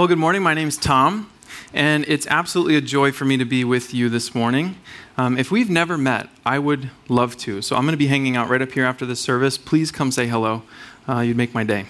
Well, 0.00 0.08
good 0.08 0.16
morning. 0.16 0.42
My 0.42 0.54
name 0.54 0.68
is 0.68 0.78
Tom, 0.78 1.30
and 1.74 2.06
it's 2.08 2.26
absolutely 2.28 2.74
a 2.74 2.80
joy 2.80 3.12
for 3.12 3.26
me 3.26 3.36
to 3.36 3.44
be 3.44 3.64
with 3.64 3.92
you 3.92 4.08
this 4.08 4.34
morning. 4.34 4.76
Um, 5.18 5.36
if 5.36 5.50
we've 5.50 5.68
never 5.68 5.98
met, 5.98 6.30
I 6.42 6.58
would 6.58 6.88
love 7.10 7.36
to. 7.40 7.60
So 7.60 7.76
I'm 7.76 7.82
going 7.82 7.92
to 7.92 7.98
be 7.98 8.06
hanging 8.06 8.34
out 8.34 8.48
right 8.48 8.62
up 8.62 8.72
here 8.72 8.86
after 8.86 9.04
the 9.04 9.14
service. 9.14 9.58
Please 9.58 9.90
come 9.90 10.10
say 10.10 10.26
hello. 10.26 10.62
Uh, 11.06 11.20
you'd 11.20 11.36
make 11.36 11.52
my 11.52 11.64
day. 11.64 11.84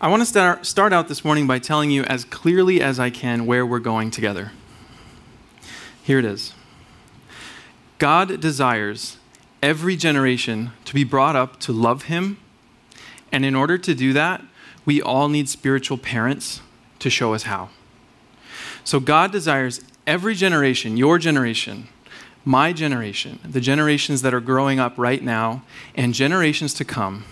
I 0.00 0.08
want 0.08 0.22
to 0.22 0.26
start, 0.26 0.66
start 0.66 0.92
out 0.92 1.06
this 1.06 1.24
morning 1.24 1.46
by 1.46 1.60
telling 1.60 1.92
you 1.92 2.02
as 2.02 2.24
clearly 2.24 2.82
as 2.82 2.98
I 2.98 3.08
can 3.08 3.46
where 3.46 3.64
we're 3.64 3.78
going 3.78 4.10
together. 4.10 4.50
Here 6.02 6.18
it 6.18 6.24
is 6.24 6.52
God 8.00 8.40
desires 8.40 9.18
every 9.62 9.94
generation 9.94 10.72
to 10.84 10.92
be 10.92 11.04
brought 11.04 11.36
up 11.36 11.60
to 11.60 11.72
love 11.72 12.06
Him 12.06 12.38
and 13.30 13.44
in 13.44 13.54
order 13.54 13.78
to 13.78 13.94
do 13.94 14.12
that, 14.14 14.42
we 14.84 15.00
all 15.00 15.28
need 15.28 15.48
spiritual 15.48 15.98
parents 15.98 16.60
to 16.98 17.10
show 17.10 17.34
us 17.34 17.44
how. 17.44 17.70
So 18.84 19.00
God 19.00 19.32
desires 19.32 19.80
every 20.06 20.34
generation, 20.34 20.96
your 20.96 21.18
generation, 21.18 21.88
my 22.44 22.72
generation, 22.72 23.38
the 23.44 23.60
generations 23.60 24.22
that 24.22 24.34
are 24.34 24.40
growing 24.40 24.80
up 24.80 24.94
right 24.96 25.22
now, 25.22 25.62
and 25.94 26.12
generations 26.12 26.74
to 26.74 26.84
come, 26.84 27.24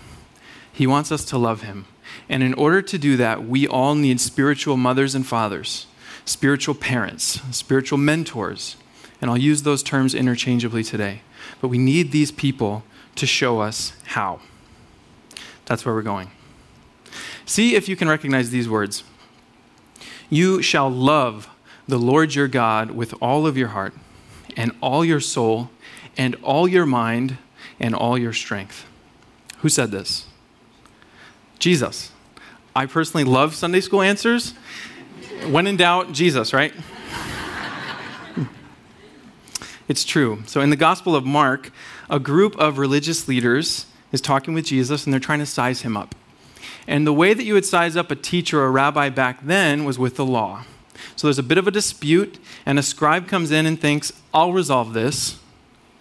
He 0.71 0.87
wants 0.87 1.11
us 1.11 1.25
to 1.25 1.37
love 1.37 1.61
Him. 1.61 1.85
And 2.29 2.43
in 2.43 2.53
order 2.53 2.81
to 2.81 2.97
do 2.97 3.17
that, 3.17 3.45
we 3.45 3.67
all 3.67 3.95
need 3.95 4.21
spiritual 4.21 4.77
mothers 4.77 5.15
and 5.15 5.25
fathers, 5.25 5.87
spiritual 6.23 6.75
parents, 6.75 7.41
spiritual 7.51 7.97
mentors. 7.97 8.77
And 9.19 9.29
I'll 9.29 9.37
use 9.37 9.63
those 9.63 9.83
terms 9.83 10.15
interchangeably 10.15 10.83
today. 10.83 11.21
But 11.59 11.67
we 11.67 11.77
need 11.77 12.11
these 12.11 12.31
people 12.31 12.83
to 13.15 13.25
show 13.25 13.59
us 13.59 13.93
how. 14.05 14.39
That's 15.65 15.85
where 15.85 15.93
we're 15.93 16.01
going. 16.01 16.31
See 17.45 17.75
if 17.75 17.89
you 17.89 17.95
can 17.95 18.07
recognize 18.07 18.49
these 18.49 18.69
words. 18.69 19.03
You 20.29 20.61
shall 20.61 20.89
love 20.89 21.49
the 21.87 21.97
Lord 21.97 22.35
your 22.35 22.47
God 22.47 22.91
with 22.91 23.13
all 23.21 23.45
of 23.45 23.57
your 23.57 23.69
heart, 23.69 23.93
and 24.55 24.71
all 24.81 25.03
your 25.03 25.19
soul, 25.19 25.69
and 26.17 26.35
all 26.43 26.67
your 26.67 26.85
mind, 26.85 27.37
and 27.79 27.93
all 27.93 28.17
your 28.17 28.33
strength. 28.33 28.85
Who 29.59 29.69
said 29.69 29.91
this? 29.91 30.25
Jesus. 31.59 32.11
I 32.75 32.85
personally 32.85 33.25
love 33.25 33.55
Sunday 33.55 33.81
school 33.81 34.01
answers. 34.01 34.53
When 35.49 35.67
in 35.67 35.77
doubt, 35.77 36.13
Jesus, 36.13 36.53
right? 36.53 36.73
it's 39.87 40.05
true. 40.05 40.43
So 40.45 40.61
in 40.61 40.69
the 40.69 40.75
Gospel 40.75 41.15
of 41.15 41.25
Mark, 41.25 41.71
a 42.09 42.19
group 42.19 42.57
of 42.57 42.77
religious 42.77 43.27
leaders 43.27 43.85
is 44.11 44.21
talking 44.21 44.53
with 44.53 44.65
Jesus 44.65 45.05
and 45.05 45.11
they're 45.11 45.19
trying 45.19 45.39
to 45.39 45.45
size 45.45 45.81
him 45.81 45.97
up. 45.97 46.15
And 46.87 47.05
the 47.05 47.13
way 47.13 47.33
that 47.33 47.43
you 47.43 47.53
would 47.53 47.65
size 47.65 47.95
up 47.95 48.11
a 48.11 48.15
teacher 48.15 48.61
or 48.61 48.65
a 48.65 48.71
rabbi 48.71 49.09
back 49.09 49.39
then 49.43 49.85
was 49.85 49.99
with 49.99 50.15
the 50.15 50.25
law. 50.25 50.63
So 51.15 51.27
there's 51.27 51.39
a 51.39 51.43
bit 51.43 51.57
of 51.57 51.67
a 51.67 51.71
dispute, 51.71 52.39
and 52.65 52.79
a 52.79 52.83
scribe 52.83 53.27
comes 53.27 53.51
in 53.51 53.65
and 53.65 53.79
thinks, 53.79 54.11
I'll 54.33 54.53
resolve 54.53 54.93
this. 54.93 55.39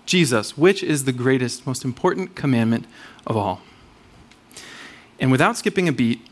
Jesus, 0.07 0.57
which 0.57 0.83
is 0.83 1.05
the 1.05 1.13
greatest, 1.13 1.67
most 1.67 1.85
important 1.85 2.35
commandment 2.35 2.87
of 3.27 3.37
all? 3.37 3.61
And 5.19 5.31
without 5.31 5.57
skipping 5.57 5.89
a 5.89 5.93
beat, 5.93 6.27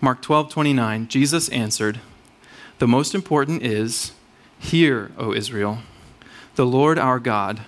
Mark 0.00 0.20
12, 0.20 0.50
29, 0.50 1.08
Jesus 1.08 1.48
answered, 1.48 2.00
The 2.78 2.88
most 2.88 3.14
important 3.14 3.62
is, 3.62 4.12
Hear, 4.58 5.12
O 5.16 5.32
Israel, 5.32 5.78
the 6.56 6.66
Lord 6.66 6.98
our 6.98 7.18
God, 7.18 7.60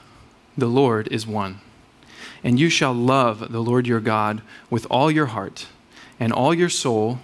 the 0.56 0.66
Lord 0.66 1.08
is 1.10 1.26
one. 1.26 1.60
And 2.44 2.58
you 2.60 2.70
shall 2.70 2.92
love 2.92 3.50
the 3.52 3.60
Lord 3.60 3.86
your 3.86 4.00
God 4.00 4.42
with 4.70 4.86
all 4.90 5.10
your 5.10 5.26
heart, 5.26 5.66
and 6.20 6.32
all 6.32 6.54
your 6.54 6.68
soul, 6.68 7.18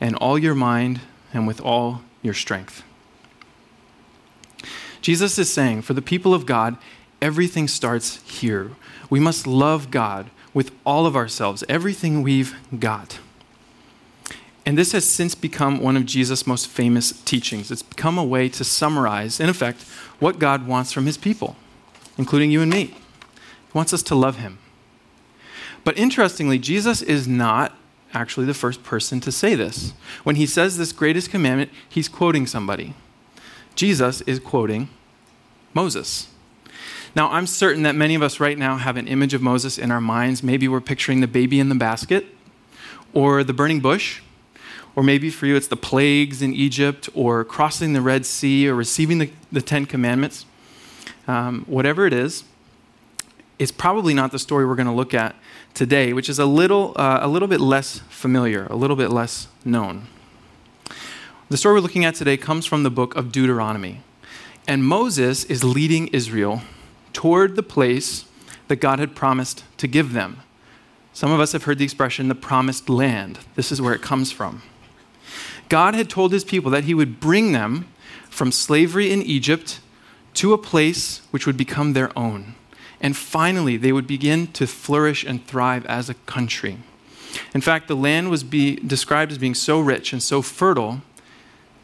and 0.00 0.14
all 0.16 0.38
your 0.38 0.54
mind, 0.54 1.00
and 1.32 1.46
with 1.46 1.60
all 1.60 2.02
your 2.22 2.34
strength. 2.34 2.82
Jesus 5.00 5.38
is 5.38 5.52
saying, 5.52 5.82
for 5.82 5.94
the 5.94 6.02
people 6.02 6.34
of 6.34 6.46
God, 6.46 6.76
everything 7.20 7.68
starts 7.68 8.22
here. 8.22 8.72
We 9.10 9.20
must 9.20 9.46
love 9.46 9.90
God 9.90 10.30
with 10.54 10.72
all 10.84 11.06
of 11.06 11.16
ourselves, 11.16 11.64
everything 11.68 12.22
we've 12.22 12.56
got. 12.78 13.18
And 14.64 14.76
this 14.76 14.92
has 14.92 15.04
since 15.04 15.34
become 15.34 15.80
one 15.80 15.96
of 15.96 16.06
Jesus' 16.06 16.46
most 16.46 16.66
famous 16.66 17.12
teachings. 17.22 17.70
It's 17.70 17.82
become 17.82 18.18
a 18.18 18.24
way 18.24 18.48
to 18.48 18.64
summarize, 18.64 19.38
in 19.38 19.48
effect, 19.48 19.82
what 20.18 20.38
God 20.38 20.66
wants 20.66 20.92
from 20.92 21.06
his 21.06 21.16
people, 21.16 21.56
including 22.18 22.50
you 22.50 22.62
and 22.62 22.70
me 22.70 22.94
wants 23.76 23.92
us 23.92 24.02
to 24.02 24.14
love 24.14 24.38
him. 24.38 24.58
But 25.84 25.96
interestingly, 25.98 26.58
Jesus 26.58 27.02
is 27.02 27.28
not 27.28 27.76
actually 28.12 28.46
the 28.46 28.54
first 28.54 28.82
person 28.82 29.20
to 29.20 29.30
say 29.30 29.54
this. 29.54 29.92
When 30.24 30.36
he 30.36 30.46
says 30.46 30.78
this 30.78 30.90
greatest 30.90 31.30
commandment, 31.30 31.70
he's 31.88 32.08
quoting 32.08 32.46
somebody. 32.46 32.94
Jesus 33.74 34.22
is 34.22 34.40
quoting 34.40 34.88
Moses. 35.74 36.28
Now, 37.14 37.30
I'm 37.30 37.46
certain 37.46 37.82
that 37.82 37.94
many 37.94 38.14
of 38.14 38.22
us 38.22 38.40
right 38.40 38.58
now 38.58 38.78
have 38.78 38.96
an 38.96 39.06
image 39.06 39.34
of 39.34 39.42
Moses 39.42 39.78
in 39.78 39.90
our 39.90 40.00
minds. 40.00 40.42
Maybe 40.42 40.66
we're 40.66 40.80
picturing 40.80 41.20
the 41.20 41.28
baby 41.28 41.60
in 41.60 41.68
the 41.68 41.74
basket, 41.74 42.26
or 43.12 43.44
the 43.44 43.52
burning 43.52 43.80
bush, 43.80 44.22
or 44.94 45.02
maybe 45.02 45.30
for 45.30 45.46
you 45.46 45.56
it's 45.56 45.68
the 45.68 45.76
plagues 45.76 46.40
in 46.40 46.54
Egypt, 46.54 47.08
or 47.14 47.44
crossing 47.44 47.92
the 47.92 48.00
Red 48.00 48.24
Sea, 48.24 48.68
or 48.68 48.74
receiving 48.74 49.18
the, 49.18 49.30
the 49.52 49.62
Ten 49.62 49.84
Commandments. 49.84 50.46
Um, 51.28 51.64
whatever 51.66 52.06
it 52.06 52.12
is, 52.12 52.44
is 53.58 53.72
probably 53.72 54.14
not 54.14 54.32
the 54.32 54.38
story 54.38 54.66
we're 54.66 54.74
going 54.74 54.86
to 54.86 54.92
look 54.92 55.14
at 55.14 55.34
today, 55.74 56.12
which 56.12 56.28
is 56.28 56.38
a 56.38 56.46
little, 56.46 56.92
uh, 56.96 57.20
a 57.22 57.28
little 57.28 57.48
bit 57.48 57.60
less 57.60 58.00
familiar, 58.08 58.66
a 58.66 58.76
little 58.76 58.96
bit 58.96 59.10
less 59.10 59.48
known. 59.64 60.06
The 61.48 61.56
story 61.56 61.74
we're 61.74 61.80
looking 61.80 62.04
at 62.04 62.14
today 62.14 62.36
comes 62.36 62.66
from 62.66 62.82
the 62.82 62.90
book 62.90 63.14
of 63.16 63.32
Deuteronomy. 63.32 64.00
And 64.68 64.84
Moses 64.84 65.44
is 65.44 65.62
leading 65.62 66.08
Israel 66.08 66.62
toward 67.12 67.56
the 67.56 67.62
place 67.62 68.24
that 68.68 68.76
God 68.76 68.98
had 68.98 69.14
promised 69.14 69.64
to 69.78 69.86
give 69.86 70.12
them. 70.12 70.40
Some 71.12 71.30
of 71.30 71.40
us 71.40 71.52
have 71.52 71.62
heard 71.62 71.78
the 71.78 71.84
expression 71.84 72.28
the 72.28 72.34
promised 72.34 72.88
land. 72.88 73.38
This 73.54 73.72
is 73.72 73.80
where 73.80 73.94
it 73.94 74.02
comes 74.02 74.32
from. 74.32 74.62
God 75.68 75.94
had 75.94 76.10
told 76.10 76.32
his 76.32 76.44
people 76.44 76.70
that 76.72 76.84
he 76.84 76.94
would 76.94 77.20
bring 77.20 77.52
them 77.52 77.86
from 78.28 78.52
slavery 78.52 79.10
in 79.10 79.22
Egypt 79.22 79.80
to 80.34 80.52
a 80.52 80.58
place 80.58 81.22
which 81.30 81.46
would 81.46 81.56
become 81.56 81.92
their 81.92 82.16
own 82.18 82.54
and 83.00 83.16
finally 83.16 83.76
they 83.76 83.92
would 83.92 84.06
begin 84.06 84.46
to 84.48 84.66
flourish 84.66 85.24
and 85.24 85.46
thrive 85.46 85.84
as 85.86 86.08
a 86.08 86.14
country. 86.14 86.78
In 87.54 87.60
fact, 87.60 87.88
the 87.88 87.96
land 87.96 88.30
was 88.30 88.44
be 88.44 88.76
described 88.76 89.32
as 89.32 89.38
being 89.38 89.54
so 89.54 89.80
rich 89.80 90.12
and 90.12 90.22
so 90.22 90.42
fertile 90.42 91.02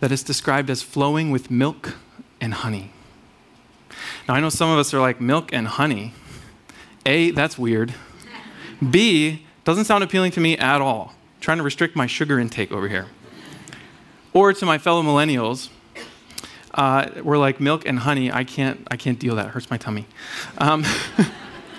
that 0.01 0.11
it's 0.11 0.23
described 0.23 0.71
as 0.71 0.83
flowing 0.83 1.31
with 1.31 1.51
milk 1.51 1.95
and 2.41 2.55
honey. 2.55 2.91
Now, 4.29 4.35
I 4.35 4.41
know 4.41 4.49
some 4.49 4.71
of 4.71 4.79
us 4.79 4.93
are 4.95 5.01
like, 5.01 5.21
milk 5.21 5.53
and 5.53 5.69
honey. 5.69 6.15
A, 7.07 7.31
that's 7.33 7.59
weird. 7.59 7.95
B, 8.91 9.47
doesn't 9.65 9.85
sound 9.85 10.03
appealing 10.03 10.33
to 10.33 10.41
me 10.41 10.57
at 10.59 10.81
all. 10.81 11.13
I'm 11.13 11.41
trying 11.41 11.59
to 11.59 11.63
restrict 11.63 11.95
my 11.95 12.07
sugar 12.07 12.39
intake 12.39 12.73
over 12.73 12.89
here. 12.89 13.07
Or 14.33 14.53
to 14.53 14.67
my 14.67 14.79
fellow 14.79 15.03
millennials, 15.03 15.69
uh, 16.75 17.11
we're 17.23 17.39
like 17.39 17.61
milk 17.61 17.87
and 17.87 17.99
honey. 17.99 18.33
I 18.33 18.45
can't, 18.45 18.87
I 18.91 18.97
can't 18.97 19.19
deal 19.19 19.37
that. 19.37 19.47
It 19.47 19.51
hurts 19.51 19.71
my 19.71 19.77
tummy. 19.77 20.07
Um, 20.59 20.85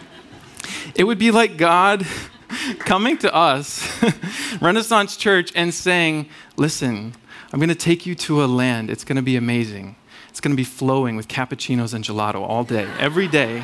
it 0.95 1.03
would 1.03 1.19
be 1.19 1.31
like 1.31 1.57
God 1.57 2.05
coming 2.79 3.17
to 3.19 3.33
us, 3.33 3.87
Renaissance 4.61 5.17
Church, 5.17 5.51
and 5.55 5.73
saying, 5.73 6.29
Listen, 6.57 7.13
I'm 7.51 7.59
going 7.59 7.69
to 7.69 7.75
take 7.75 8.05
you 8.05 8.15
to 8.15 8.43
a 8.43 8.45
land. 8.45 8.89
It's 8.89 9.03
going 9.03 9.15
to 9.15 9.23
be 9.23 9.35
amazing. 9.35 9.95
It's 10.29 10.39
going 10.39 10.51
to 10.51 10.57
be 10.57 10.63
flowing 10.63 11.15
with 11.15 11.27
cappuccinos 11.27 11.93
and 11.93 12.03
gelato 12.03 12.41
all 12.41 12.63
day, 12.63 12.87
every 12.99 13.27
day. 13.27 13.63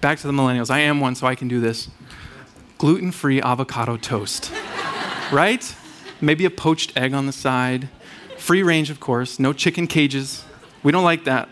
Back 0.00 0.18
to 0.18 0.26
the 0.26 0.32
millennials. 0.32 0.70
I 0.70 0.80
am 0.80 1.00
one, 1.00 1.14
so 1.14 1.26
I 1.26 1.34
can 1.34 1.48
do 1.48 1.60
this. 1.60 1.88
Gluten 2.78 3.10
free 3.10 3.40
avocado 3.40 3.96
toast, 3.96 4.52
right? 5.32 5.74
Maybe 6.20 6.44
a 6.44 6.50
poached 6.50 6.96
egg 6.96 7.14
on 7.14 7.24
the 7.24 7.32
side, 7.32 7.88
Free 8.46 8.62
range, 8.62 8.90
of 8.90 9.00
course, 9.00 9.40
no 9.40 9.52
chicken 9.52 9.88
cages. 9.88 10.44
We 10.84 10.92
don't 10.92 11.02
like 11.02 11.24
that. 11.24 11.48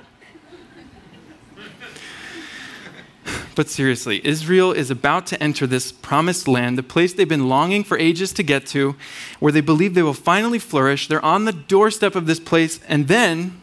But 3.56 3.69
seriously, 3.69 4.25
Israel 4.25 4.70
is 4.70 4.93
about 4.93 5.26
to 5.26 5.43
enter 5.43 5.67
this 5.67 5.91
promised 5.91 6.46
land, 6.46 6.79
the 6.79 6.85
place 6.85 7.12
they've 7.12 7.29
been 7.29 7.49
longing 7.49 7.82
for 7.82 7.99
ages 7.99 8.32
to 8.35 8.44
get 8.44 8.64
to, 8.67 8.94
where 9.41 9.50
they 9.50 9.61
believe 9.61 9.94
they 9.94 10.05
will 10.05 10.14
finally 10.14 10.61
flourish. 10.61 11.08
They're 11.08 11.25
on 11.25 11.46
the 11.46 11.52
doorstep 11.52 12.14
of 12.14 12.26
this 12.26 12.38
place, 12.38 12.79
and 12.87 13.08
then 13.08 13.61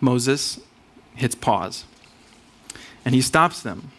Moses 0.00 0.58
hits 1.14 1.36
pause. 1.36 1.84
And 3.04 3.14
he 3.14 3.20
stops 3.20 3.62
them. 3.62 3.92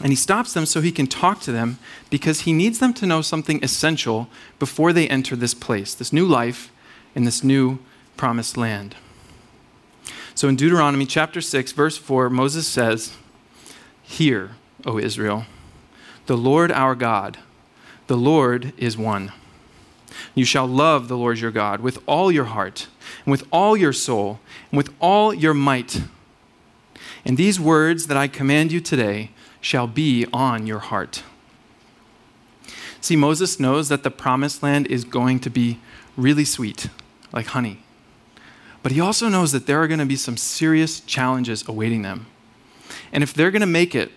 And 0.00 0.10
he 0.10 0.16
stops 0.16 0.52
them 0.52 0.66
so 0.66 0.80
he 0.80 0.90
can 0.90 1.06
talk 1.06 1.38
to 1.42 1.52
them 1.52 1.78
because 2.10 2.40
he 2.40 2.52
needs 2.52 2.80
them 2.80 2.92
to 2.94 3.06
know 3.06 3.22
something 3.22 3.62
essential 3.62 4.28
before 4.58 4.92
they 4.92 5.06
enter 5.06 5.36
this 5.36 5.54
place, 5.54 5.94
this 5.94 6.12
new 6.12 6.26
life 6.26 6.72
in 7.16 7.24
this 7.24 7.42
new 7.42 7.80
promised 8.16 8.56
land. 8.56 8.94
So 10.34 10.48
in 10.48 10.54
Deuteronomy 10.54 11.06
chapter 11.06 11.40
6, 11.40 11.72
verse 11.72 11.96
4, 11.96 12.28
Moses 12.28 12.68
says, 12.68 13.16
Hear, 14.02 14.52
O 14.84 14.98
Israel, 14.98 15.46
the 16.26 16.36
Lord 16.36 16.70
our 16.70 16.94
God, 16.94 17.38
The 18.06 18.16
Lord 18.16 18.72
is 18.76 18.96
one. 18.96 19.32
You 20.34 20.44
shall 20.44 20.66
love 20.66 21.08
the 21.08 21.16
Lord 21.16 21.40
your 21.40 21.50
God 21.50 21.80
with 21.80 21.98
all 22.06 22.30
your 22.30 22.44
heart, 22.44 22.86
and 23.24 23.32
with 23.32 23.44
all 23.50 23.76
your 23.76 23.92
soul, 23.92 24.38
and 24.70 24.76
with 24.76 24.90
all 25.00 25.34
your 25.34 25.54
might. 25.54 26.02
And 27.24 27.36
these 27.36 27.58
words 27.58 28.06
that 28.06 28.16
I 28.16 28.28
command 28.28 28.70
you 28.70 28.80
today 28.80 29.30
shall 29.60 29.86
be 29.86 30.26
on 30.32 30.66
your 30.66 30.78
heart. 30.78 31.24
See, 33.00 33.16
Moses 33.16 33.58
knows 33.58 33.88
that 33.88 34.02
the 34.02 34.10
promised 34.10 34.62
land 34.62 34.86
is 34.86 35.04
going 35.04 35.40
to 35.40 35.50
be 35.50 35.80
really 36.16 36.44
sweet, 36.44 36.88
like 37.36 37.46
honey. 37.48 37.78
But 38.82 38.92
he 38.92 39.00
also 39.00 39.28
knows 39.28 39.52
that 39.52 39.66
there 39.66 39.80
are 39.82 39.86
going 39.86 40.00
to 40.00 40.06
be 40.06 40.16
some 40.16 40.36
serious 40.36 41.00
challenges 41.00 41.68
awaiting 41.68 42.02
them. 42.02 42.26
And 43.12 43.22
if 43.22 43.34
they're 43.34 43.50
going 43.50 43.60
to 43.60 43.66
make 43.66 43.94
it, 43.94 44.10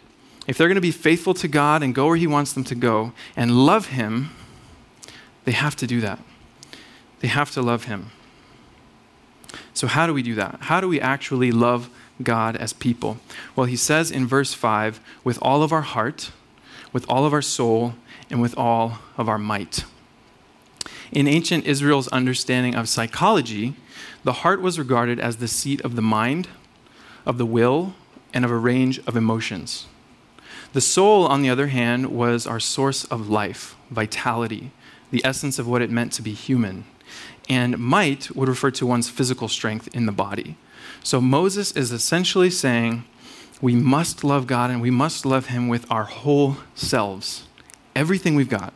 if 0.47 0.57
they're 0.57 0.67
going 0.67 0.75
to 0.75 0.81
be 0.81 0.91
faithful 0.91 1.33
to 1.35 1.47
God 1.47 1.83
and 1.83 1.93
go 1.93 2.07
where 2.07 2.15
he 2.15 2.27
wants 2.27 2.53
them 2.53 2.63
to 2.63 2.75
go 2.75 3.11
and 3.35 3.65
love 3.65 3.87
him, 3.87 4.29
they 5.43 5.51
have 5.51 5.75
to 5.75 5.85
do 5.85 5.99
that. 6.01 6.19
They 7.19 7.27
have 7.27 7.51
to 7.51 7.61
love 7.61 7.83
him. 7.83 8.11
So, 9.73 9.87
how 9.87 10.07
do 10.07 10.13
we 10.13 10.23
do 10.23 10.35
that? 10.35 10.57
How 10.61 10.79
do 10.79 10.87
we 10.87 11.01
actually 11.01 11.51
love 11.51 11.89
God 12.23 12.55
as 12.55 12.71
people? 12.71 13.17
Well, 13.55 13.65
he 13.65 13.75
says 13.75 14.11
in 14.11 14.27
verse 14.27 14.53
5 14.53 14.99
with 15.23 15.37
all 15.41 15.61
of 15.61 15.73
our 15.73 15.81
heart, 15.81 16.31
with 16.93 17.05
all 17.09 17.25
of 17.25 17.33
our 17.33 17.41
soul, 17.41 17.95
and 18.29 18.41
with 18.41 18.57
all 18.57 18.99
of 19.17 19.27
our 19.27 19.37
might. 19.37 19.83
In 21.11 21.27
ancient 21.27 21.65
Israel's 21.65 22.07
understanding 22.09 22.75
of 22.75 22.87
psychology, 22.87 23.75
the 24.23 24.33
heart 24.33 24.61
was 24.61 24.77
regarded 24.77 25.19
as 25.19 25.37
the 25.37 25.47
seat 25.47 25.81
of 25.81 25.95
the 25.95 26.01
mind, 26.01 26.47
of 27.25 27.37
the 27.37 27.45
will, 27.45 27.95
and 28.33 28.45
of 28.45 28.51
a 28.51 28.57
range 28.57 28.99
of 29.07 29.17
emotions. 29.17 29.87
The 30.73 30.81
soul, 30.81 31.25
on 31.25 31.41
the 31.41 31.49
other 31.49 31.67
hand, 31.67 32.07
was 32.07 32.45
our 32.45 32.59
source 32.59 33.05
of 33.05 33.27
life, 33.27 33.75
vitality, 33.89 34.71
the 35.09 35.25
essence 35.25 35.57
of 35.57 35.67
what 35.67 35.81
it 35.81 35.89
meant 35.89 36.13
to 36.13 36.21
be 36.21 36.33
human. 36.33 36.85
And 37.49 37.79
might 37.79 38.35
would 38.35 38.47
refer 38.47 38.69
to 38.71 38.85
one's 38.85 39.09
physical 39.09 39.47
strength 39.47 39.89
in 39.95 40.05
the 40.05 40.11
body. 40.11 40.57
So 41.01 41.19
Moses 41.19 41.71
is 41.71 41.91
essentially 41.91 42.51
saying 42.51 43.03
we 43.61 43.73
must 43.73 44.23
love 44.23 44.45
God 44.45 44.69
and 44.69 44.79
we 44.79 44.91
must 44.91 45.25
love 45.25 45.47
Him 45.47 45.67
with 45.67 45.89
our 45.91 46.03
whole 46.03 46.57
selves, 46.75 47.47
everything 47.95 48.35
we've 48.35 48.49
got. 48.49 48.73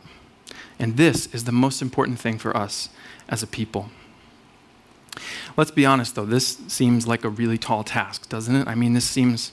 And 0.78 0.96
this 0.96 1.32
is 1.34 1.44
the 1.44 1.52
most 1.52 1.80
important 1.82 2.18
thing 2.18 2.38
for 2.38 2.56
us 2.56 2.88
as 3.28 3.42
a 3.42 3.46
people. 3.46 3.90
Let's 5.56 5.70
be 5.70 5.86
honest, 5.86 6.14
though, 6.14 6.26
this 6.26 6.58
seems 6.66 7.06
like 7.06 7.24
a 7.24 7.28
really 7.28 7.58
tall 7.58 7.84
task, 7.84 8.28
doesn't 8.28 8.54
it? 8.54 8.66
I 8.66 8.74
mean, 8.74 8.94
this 8.94 9.04
seems 9.04 9.52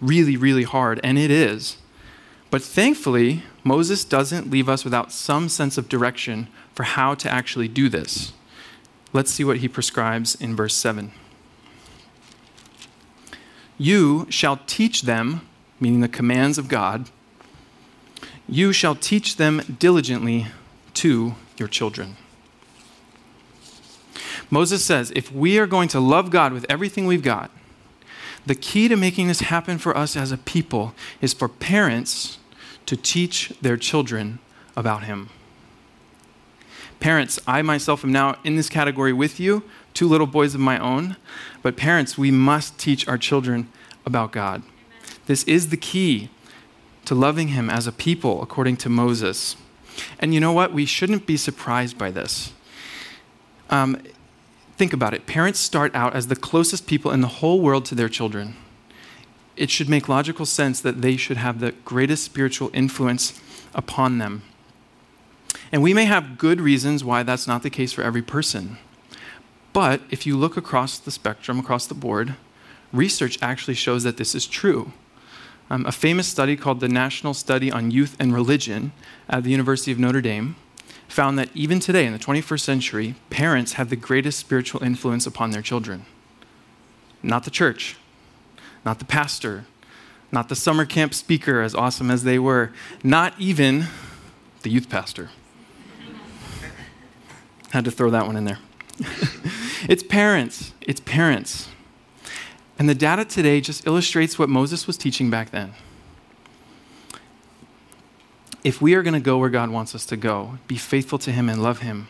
really, 0.00 0.36
really 0.36 0.62
hard, 0.62 1.00
and 1.02 1.18
it 1.18 1.30
is. 1.30 1.76
But 2.50 2.62
thankfully, 2.62 3.42
Moses 3.64 4.04
doesn't 4.04 4.50
leave 4.50 4.68
us 4.68 4.84
without 4.84 5.10
some 5.10 5.48
sense 5.48 5.78
of 5.78 5.88
direction 5.88 6.48
for 6.74 6.84
how 6.84 7.14
to 7.14 7.30
actually 7.30 7.68
do 7.68 7.88
this. 7.88 8.32
Let's 9.12 9.30
see 9.30 9.44
what 9.44 9.58
he 9.58 9.68
prescribes 9.68 10.34
in 10.34 10.54
verse 10.54 10.74
7. 10.74 11.12
You 13.78 14.26
shall 14.30 14.60
teach 14.66 15.02
them, 15.02 15.46
meaning 15.80 16.00
the 16.00 16.08
commands 16.08 16.58
of 16.58 16.68
God, 16.68 17.10
you 18.52 18.70
shall 18.70 18.94
teach 18.94 19.36
them 19.36 19.62
diligently 19.78 20.46
to 20.92 21.34
your 21.56 21.68
children. 21.68 22.16
Moses 24.50 24.84
says, 24.84 25.10
if 25.16 25.32
we 25.32 25.58
are 25.58 25.66
going 25.66 25.88
to 25.88 25.98
love 25.98 26.30
God 26.30 26.52
with 26.52 26.66
everything 26.68 27.06
we've 27.06 27.22
got, 27.22 27.50
the 28.44 28.54
key 28.54 28.88
to 28.88 28.96
making 28.96 29.28
this 29.28 29.40
happen 29.40 29.78
for 29.78 29.96
us 29.96 30.16
as 30.16 30.32
a 30.32 30.36
people 30.36 30.94
is 31.22 31.32
for 31.32 31.48
parents 31.48 32.38
to 32.84 32.94
teach 32.94 33.54
their 33.62 33.78
children 33.78 34.38
about 34.76 35.04
Him. 35.04 35.30
Parents, 37.00 37.38
I 37.46 37.62
myself 37.62 38.04
am 38.04 38.12
now 38.12 38.36
in 38.44 38.56
this 38.56 38.68
category 38.68 39.14
with 39.14 39.40
you, 39.40 39.62
two 39.94 40.06
little 40.06 40.26
boys 40.26 40.54
of 40.54 40.60
my 40.60 40.78
own, 40.78 41.16
but 41.62 41.74
parents, 41.74 42.18
we 42.18 42.30
must 42.30 42.78
teach 42.78 43.08
our 43.08 43.16
children 43.16 43.68
about 44.04 44.30
God. 44.30 44.62
This 45.24 45.42
is 45.44 45.70
the 45.70 45.78
key 45.78 46.28
to 47.04 47.14
loving 47.14 47.48
Him 47.48 47.68
as 47.68 47.86
a 47.86 47.92
people, 47.92 48.42
according 48.42 48.76
to 48.78 48.88
Moses. 48.88 49.56
And 50.18 50.32
you 50.32 50.40
know 50.40 50.52
what? 50.52 50.72
We 50.72 50.86
shouldn't 50.86 51.26
be 51.26 51.36
surprised 51.36 51.98
by 51.98 52.10
this. 52.10 52.52
Um, 53.70 54.02
think 54.76 54.92
about 54.92 55.14
it. 55.14 55.26
Parents 55.26 55.58
start 55.58 55.94
out 55.94 56.14
as 56.14 56.28
the 56.28 56.36
closest 56.36 56.86
people 56.86 57.10
in 57.10 57.20
the 57.20 57.28
whole 57.28 57.60
world 57.60 57.84
to 57.86 57.94
their 57.94 58.08
children. 58.08 58.56
It 59.56 59.70
should 59.70 59.88
make 59.88 60.08
logical 60.08 60.46
sense 60.46 60.80
that 60.80 61.02
they 61.02 61.16
should 61.16 61.36
have 61.36 61.60
the 61.60 61.72
greatest 61.84 62.24
spiritual 62.24 62.70
influence 62.72 63.40
upon 63.74 64.18
them. 64.18 64.42
And 65.70 65.82
we 65.82 65.94
may 65.94 66.04
have 66.04 66.38
good 66.38 66.60
reasons 66.60 67.04
why 67.04 67.22
that's 67.22 67.46
not 67.46 67.62
the 67.62 67.70
case 67.70 67.92
for 67.92 68.02
every 68.02 68.22
person. 68.22 68.78
But 69.72 70.02
if 70.10 70.26
you 70.26 70.36
look 70.36 70.56
across 70.56 70.98
the 70.98 71.10
spectrum, 71.10 71.58
across 71.58 71.86
the 71.86 71.94
board, 71.94 72.34
research 72.92 73.38
actually 73.40 73.74
shows 73.74 74.02
that 74.04 74.18
this 74.18 74.34
is 74.34 74.46
true. 74.46 74.92
Um, 75.72 75.86
a 75.86 75.92
famous 75.92 76.28
study 76.28 76.54
called 76.54 76.80
the 76.80 76.88
National 76.88 77.32
Study 77.32 77.72
on 77.72 77.90
Youth 77.90 78.14
and 78.20 78.34
Religion 78.34 78.92
at 79.26 79.42
the 79.42 79.48
University 79.48 79.90
of 79.90 79.98
Notre 79.98 80.20
Dame 80.20 80.54
found 81.08 81.38
that 81.38 81.48
even 81.54 81.80
today, 81.80 82.04
in 82.04 82.12
the 82.12 82.18
21st 82.18 82.60
century, 82.60 83.14
parents 83.30 83.72
have 83.74 83.88
the 83.88 83.96
greatest 83.96 84.38
spiritual 84.38 84.82
influence 84.82 85.26
upon 85.26 85.50
their 85.50 85.62
children. 85.62 86.04
Not 87.22 87.44
the 87.44 87.50
church, 87.50 87.96
not 88.84 88.98
the 88.98 89.06
pastor, 89.06 89.64
not 90.30 90.50
the 90.50 90.56
summer 90.56 90.84
camp 90.84 91.14
speaker, 91.14 91.62
as 91.62 91.74
awesome 91.74 92.10
as 92.10 92.24
they 92.24 92.38
were, 92.38 92.70
not 93.02 93.32
even 93.38 93.86
the 94.60 94.68
youth 94.68 94.90
pastor. 94.90 95.30
Had 97.70 97.86
to 97.86 97.90
throw 97.90 98.10
that 98.10 98.26
one 98.26 98.36
in 98.36 98.44
there. 98.44 98.58
it's 99.88 100.02
parents. 100.02 100.74
It's 100.82 101.00
parents. 101.00 101.68
And 102.82 102.88
the 102.88 102.96
data 102.96 103.24
today 103.24 103.60
just 103.60 103.86
illustrates 103.86 104.40
what 104.40 104.48
Moses 104.48 104.88
was 104.88 104.96
teaching 104.96 105.30
back 105.30 105.52
then. 105.52 105.74
If 108.64 108.82
we 108.82 108.94
are 108.94 109.04
going 109.04 109.14
to 109.14 109.20
go 109.20 109.38
where 109.38 109.50
God 109.50 109.70
wants 109.70 109.94
us 109.94 110.04
to 110.06 110.16
go, 110.16 110.58
be 110.66 110.74
faithful 110.74 111.16
to 111.20 111.30
Him 111.30 111.48
and 111.48 111.62
love 111.62 111.78
Him, 111.78 112.08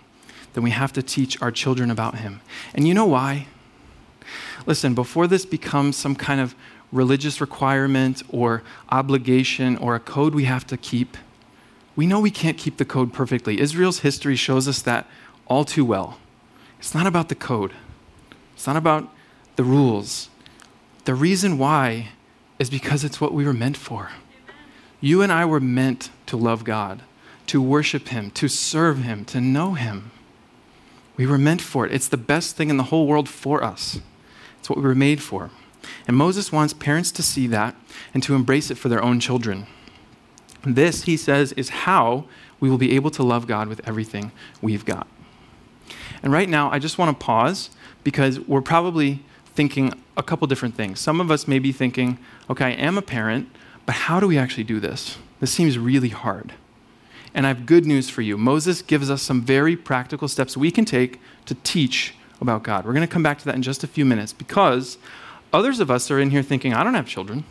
then 0.54 0.64
we 0.64 0.70
have 0.70 0.90
to 0.94 1.02
teach 1.02 1.42
our 1.42 1.50
children 1.50 1.90
about 1.90 2.20
Him. 2.20 2.40
And 2.72 2.88
you 2.88 2.94
know 2.94 3.04
why? 3.04 3.48
Listen, 4.64 4.94
before 4.94 5.26
this 5.26 5.44
becomes 5.44 5.98
some 5.98 6.16
kind 6.16 6.40
of 6.40 6.54
religious 6.90 7.38
requirement 7.38 8.22
or 8.30 8.62
obligation 8.88 9.76
or 9.76 9.94
a 9.94 10.00
code 10.00 10.34
we 10.34 10.44
have 10.44 10.66
to 10.68 10.78
keep, 10.78 11.18
we 11.96 12.06
know 12.06 12.18
we 12.18 12.30
can't 12.30 12.56
keep 12.56 12.78
the 12.78 12.86
code 12.86 13.12
perfectly. 13.12 13.60
Israel's 13.60 13.98
history 13.98 14.36
shows 14.36 14.66
us 14.66 14.80
that 14.80 15.06
all 15.46 15.66
too 15.66 15.84
well. 15.84 16.16
It's 16.78 16.94
not 16.94 17.06
about 17.06 17.28
the 17.28 17.34
code, 17.34 17.74
it's 18.54 18.66
not 18.66 18.78
about 18.78 19.14
the 19.56 19.64
rules. 19.64 20.30
The 21.04 21.14
reason 21.14 21.58
why 21.58 22.08
is 22.58 22.70
because 22.70 23.02
it's 23.02 23.20
what 23.20 23.32
we 23.32 23.44
were 23.44 23.52
meant 23.52 23.76
for. 23.76 24.10
You 25.00 25.20
and 25.20 25.32
I 25.32 25.44
were 25.44 25.60
meant 25.60 26.10
to 26.26 26.36
love 26.36 26.62
God, 26.62 27.02
to 27.48 27.60
worship 27.60 28.08
Him, 28.08 28.30
to 28.32 28.46
serve 28.48 28.98
Him, 28.98 29.24
to 29.26 29.40
know 29.40 29.74
Him. 29.74 30.12
We 31.16 31.26
were 31.26 31.38
meant 31.38 31.60
for 31.60 31.84
it. 31.84 31.92
It's 31.92 32.08
the 32.08 32.16
best 32.16 32.56
thing 32.56 32.70
in 32.70 32.76
the 32.76 32.84
whole 32.84 33.06
world 33.06 33.28
for 33.28 33.64
us. 33.64 34.00
It's 34.60 34.70
what 34.70 34.78
we 34.78 34.84
were 34.84 34.94
made 34.94 35.20
for. 35.20 35.50
And 36.06 36.16
Moses 36.16 36.52
wants 36.52 36.72
parents 36.72 37.10
to 37.12 37.22
see 37.22 37.48
that 37.48 37.74
and 38.14 38.22
to 38.22 38.36
embrace 38.36 38.70
it 38.70 38.78
for 38.78 38.88
their 38.88 39.02
own 39.02 39.18
children. 39.18 39.66
This, 40.64 41.02
he 41.02 41.16
says, 41.16 41.52
is 41.52 41.68
how 41.70 42.26
we 42.60 42.70
will 42.70 42.78
be 42.78 42.94
able 42.94 43.10
to 43.10 43.24
love 43.24 43.48
God 43.48 43.66
with 43.66 43.86
everything 43.86 44.30
we've 44.60 44.84
got. 44.84 45.08
And 46.22 46.32
right 46.32 46.48
now, 46.48 46.70
I 46.70 46.78
just 46.78 46.98
want 46.98 47.18
to 47.18 47.24
pause 47.24 47.70
because 48.04 48.38
we're 48.38 48.62
probably 48.62 49.24
thinking 49.54 49.92
a 50.16 50.22
couple 50.22 50.46
different 50.46 50.74
things. 50.74 51.00
Some 51.00 51.20
of 51.20 51.30
us 51.30 51.46
may 51.46 51.58
be 51.58 51.72
thinking, 51.72 52.18
okay, 52.48 52.66
I 52.66 52.70
am 52.70 52.96
a 52.98 53.02
parent, 53.02 53.48
but 53.86 53.94
how 53.94 54.20
do 54.20 54.26
we 54.26 54.38
actually 54.38 54.64
do 54.64 54.80
this? 54.80 55.18
This 55.40 55.52
seems 55.52 55.78
really 55.78 56.08
hard. 56.08 56.54
And 57.34 57.46
I 57.46 57.48
have 57.48 57.66
good 57.66 57.86
news 57.86 58.10
for 58.10 58.22
you. 58.22 58.36
Moses 58.36 58.82
gives 58.82 59.10
us 59.10 59.22
some 59.22 59.42
very 59.42 59.76
practical 59.76 60.28
steps 60.28 60.56
we 60.56 60.70
can 60.70 60.84
take 60.84 61.20
to 61.46 61.54
teach 61.56 62.14
about 62.40 62.62
God. 62.62 62.84
We're 62.84 62.92
going 62.92 63.06
to 63.06 63.12
come 63.12 63.22
back 63.22 63.38
to 63.38 63.44
that 63.46 63.54
in 63.54 63.62
just 63.62 63.82
a 63.82 63.86
few 63.86 64.04
minutes 64.04 64.32
because 64.32 64.98
others 65.52 65.80
of 65.80 65.90
us 65.90 66.10
are 66.10 66.18
in 66.18 66.30
here 66.30 66.42
thinking, 66.42 66.74
I 66.74 66.84
don't 66.84 66.94
have 66.94 67.06
children. 67.06 67.44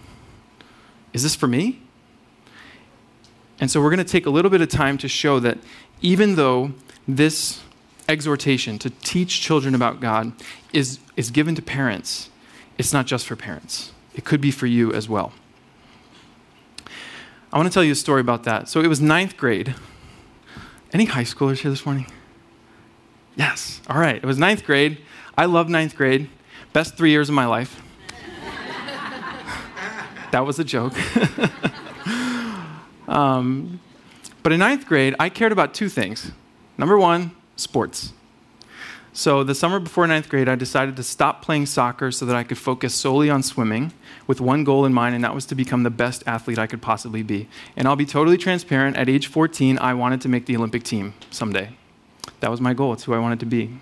Is 1.13 1.23
this 1.23 1.35
for 1.35 1.47
me? 1.47 1.81
And 3.59 3.69
so 3.69 3.81
we're 3.81 3.89
going 3.89 4.05
to 4.05 4.11
take 4.11 4.25
a 4.25 4.29
little 4.29 4.51
bit 4.51 4.61
of 4.61 4.69
time 4.69 4.97
to 4.99 5.07
show 5.07 5.39
that 5.39 5.57
even 6.01 6.35
though 6.35 6.73
this 7.07 7.61
exhortation 8.11 8.77
to 8.79 8.89
teach 8.89 9.41
children 9.41 9.73
about 9.73 10.01
God 10.01 10.33
is, 10.73 10.99
is 11.15 11.31
given 11.31 11.55
to 11.55 11.61
parents, 11.61 12.29
it's 12.77 12.93
not 12.93 13.07
just 13.07 13.25
for 13.25 13.35
parents. 13.35 13.91
It 14.13 14.25
could 14.25 14.41
be 14.41 14.51
for 14.51 14.67
you 14.67 14.91
as 14.91 15.07
well. 15.07 15.31
I 17.53 17.57
want 17.57 17.67
to 17.67 17.73
tell 17.73 17.83
you 17.83 17.93
a 17.93 17.95
story 17.95 18.21
about 18.21 18.43
that. 18.43 18.69
So 18.69 18.81
it 18.81 18.87
was 18.87 19.01
ninth 19.01 19.37
grade. 19.37 19.75
Any 20.93 21.05
high 21.05 21.23
schoolers 21.23 21.59
here 21.59 21.71
this 21.71 21.85
morning? 21.85 22.05
Yes. 23.35 23.81
All 23.89 23.97
right. 23.97 24.17
It 24.17 24.25
was 24.25 24.37
ninth 24.37 24.65
grade. 24.65 24.99
I 25.37 25.45
love 25.45 25.69
ninth 25.69 25.95
grade. 25.95 26.29
Best 26.73 26.97
three 26.97 27.11
years 27.11 27.29
of 27.29 27.35
my 27.35 27.45
life. 27.45 27.81
that 30.31 30.45
was 30.45 30.59
a 30.59 30.63
joke. 30.63 30.93
um, 33.07 33.79
But 34.43 34.51
in 34.51 34.59
ninth 34.59 34.85
grade, 34.85 35.15
I 35.19 35.29
cared 35.29 35.51
about 35.51 35.73
two 35.73 35.87
things. 35.87 36.31
Number 36.77 36.97
one, 36.97 37.31
sports. 37.61 38.13
So 39.13 39.43
the 39.43 39.53
summer 39.53 39.79
before 39.79 40.07
ninth 40.07 40.29
grade, 40.29 40.47
I 40.47 40.55
decided 40.55 40.95
to 40.95 41.03
stop 41.03 41.41
playing 41.41 41.65
soccer 41.65 42.11
so 42.11 42.25
that 42.25 42.35
I 42.35 42.43
could 42.43 42.57
focus 42.57 42.95
solely 42.95 43.29
on 43.29 43.43
swimming 43.43 43.91
with 44.25 44.39
one 44.39 44.63
goal 44.63 44.85
in 44.85 44.93
mind, 44.93 45.15
and 45.15 45.23
that 45.25 45.35
was 45.35 45.45
to 45.47 45.55
become 45.55 45.83
the 45.83 45.89
best 45.89 46.23
athlete 46.25 46.57
I 46.57 46.65
could 46.65 46.81
possibly 46.81 47.21
be. 47.21 47.49
And 47.75 47.89
I'll 47.89 47.97
be 47.97 48.05
totally 48.05 48.37
transparent. 48.37 48.95
At 48.95 49.09
age 49.09 49.27
14, 49.27 49.77
I 49.79 49.93
wanted 49.95 50.21
to 50.21 50.29
make 50.29 50.45
the 50.45 50.55
Olympic 50.55 50.83
team 50.83 51.13
someday. 51.29 51.75
That 52.39 52.49
was 52.49 52.61
my 52.61 52.73
goal. 52.73 52.93
It's 52.93 53.03
who 53.03 53.13
I 53.13 53.19
wanted 53.19 53.41
to 53.41 53.45
be. 53.45 53.81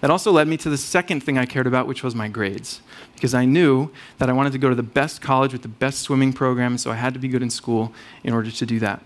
That 0.00 0.10
also 0.10 0.32
led 0.32 0.48
me 0.48 0.56
to 0.56 0.70
the 0.70 0.78
second 0.78 1.22
thing 1.22 1.36
I 1.36 1.44
cared 1.44 1.66
about, 1.66 1.86
which 1.86 2.02
was 2.02 2.14
my 2.14 2.28
grades. 2.28 2.80
Because 3.14 3.34
I 3.34 3.44
knew 3.44 3.90
that 4.16 4.30
I 4.30 4.32
wanted 4.32 4.52
to 4.52 4.58
go 4.58 4.70
to 4.70 4.74
the 4.74 4.82
best 4.82 5.20
college 5.20 5.52
with 5.52 5.62
the 5.62 5.68
best 5.68 6.00
swimming 6.00 6.32
program, 6.32 6.78
so 6.78 6.90
I 6.90 6.94
had 6.94 7.12
to 7.12 7.20
be 7.20 7.28
good 7.28 7.42
in 7.42 7.50
school 7.50 7.92
in 8.24 8.32
order 8.32 8.50
to 8.50 8.66
do 8.66 8.78
that. 8.80 9.02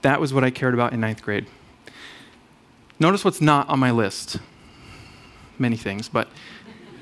That 0.00 0.18
was 0.18 0.32
what 0.32 0.44
I 0.44 0.50
cared 0.50 0.72
about 0.72 0.94
in 0.94 1.00
ninth 1.00 1.22
grade. 1.22 1.46
Notice 2.98 3.24
what's 3.24 3.40
not 3.40 3.68
on 3.68 3.78
my 3.78 3.90
list 3.90 4.38
many 5.58 5.76
things, 5.76 6.08
but 6.08 6.28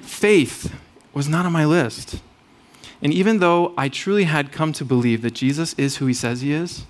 faith 0.00 0.74
was 1.14 1.28
not 1.28 1.46
on 1.46 1.52
my 1.52 1.64
list. 1.64 2.20
And 3.02 3.12
even 3.12 3.38
though 3.38 3.74
I 3.76 3.88
truly 3.88 4.24
had 4.24 4.52
come 4.52 4.72
to 4.74 4.84
believe 4.84 5.22
that 5.22 5.34
Jesus 5.34 5.74
is 5.74 5.96
who 5.96 6.06
he 6.06 6.14
says 6.14 6.40
he 6.40 6.52
is, 6.52 6.84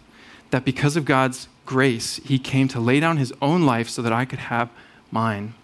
that 0.51 0.65
because 0.65 0.97
of 0.97 1.05
God's 1.05 1.49
grace, 1.65 2.17
he 2.25 2.39
came 2.39 2.69
to 2.69 2.81
lay 2.81 3.01
down 3.01 3.17
his 3.17 3.33
own 3.41 3.65
life 3.65 3.89
so 3.89 4.03
that 4.03 4.13
I 4.13 4.25
could 4.25 4.39
have 4.39 4.71
mine. 5.11 5.55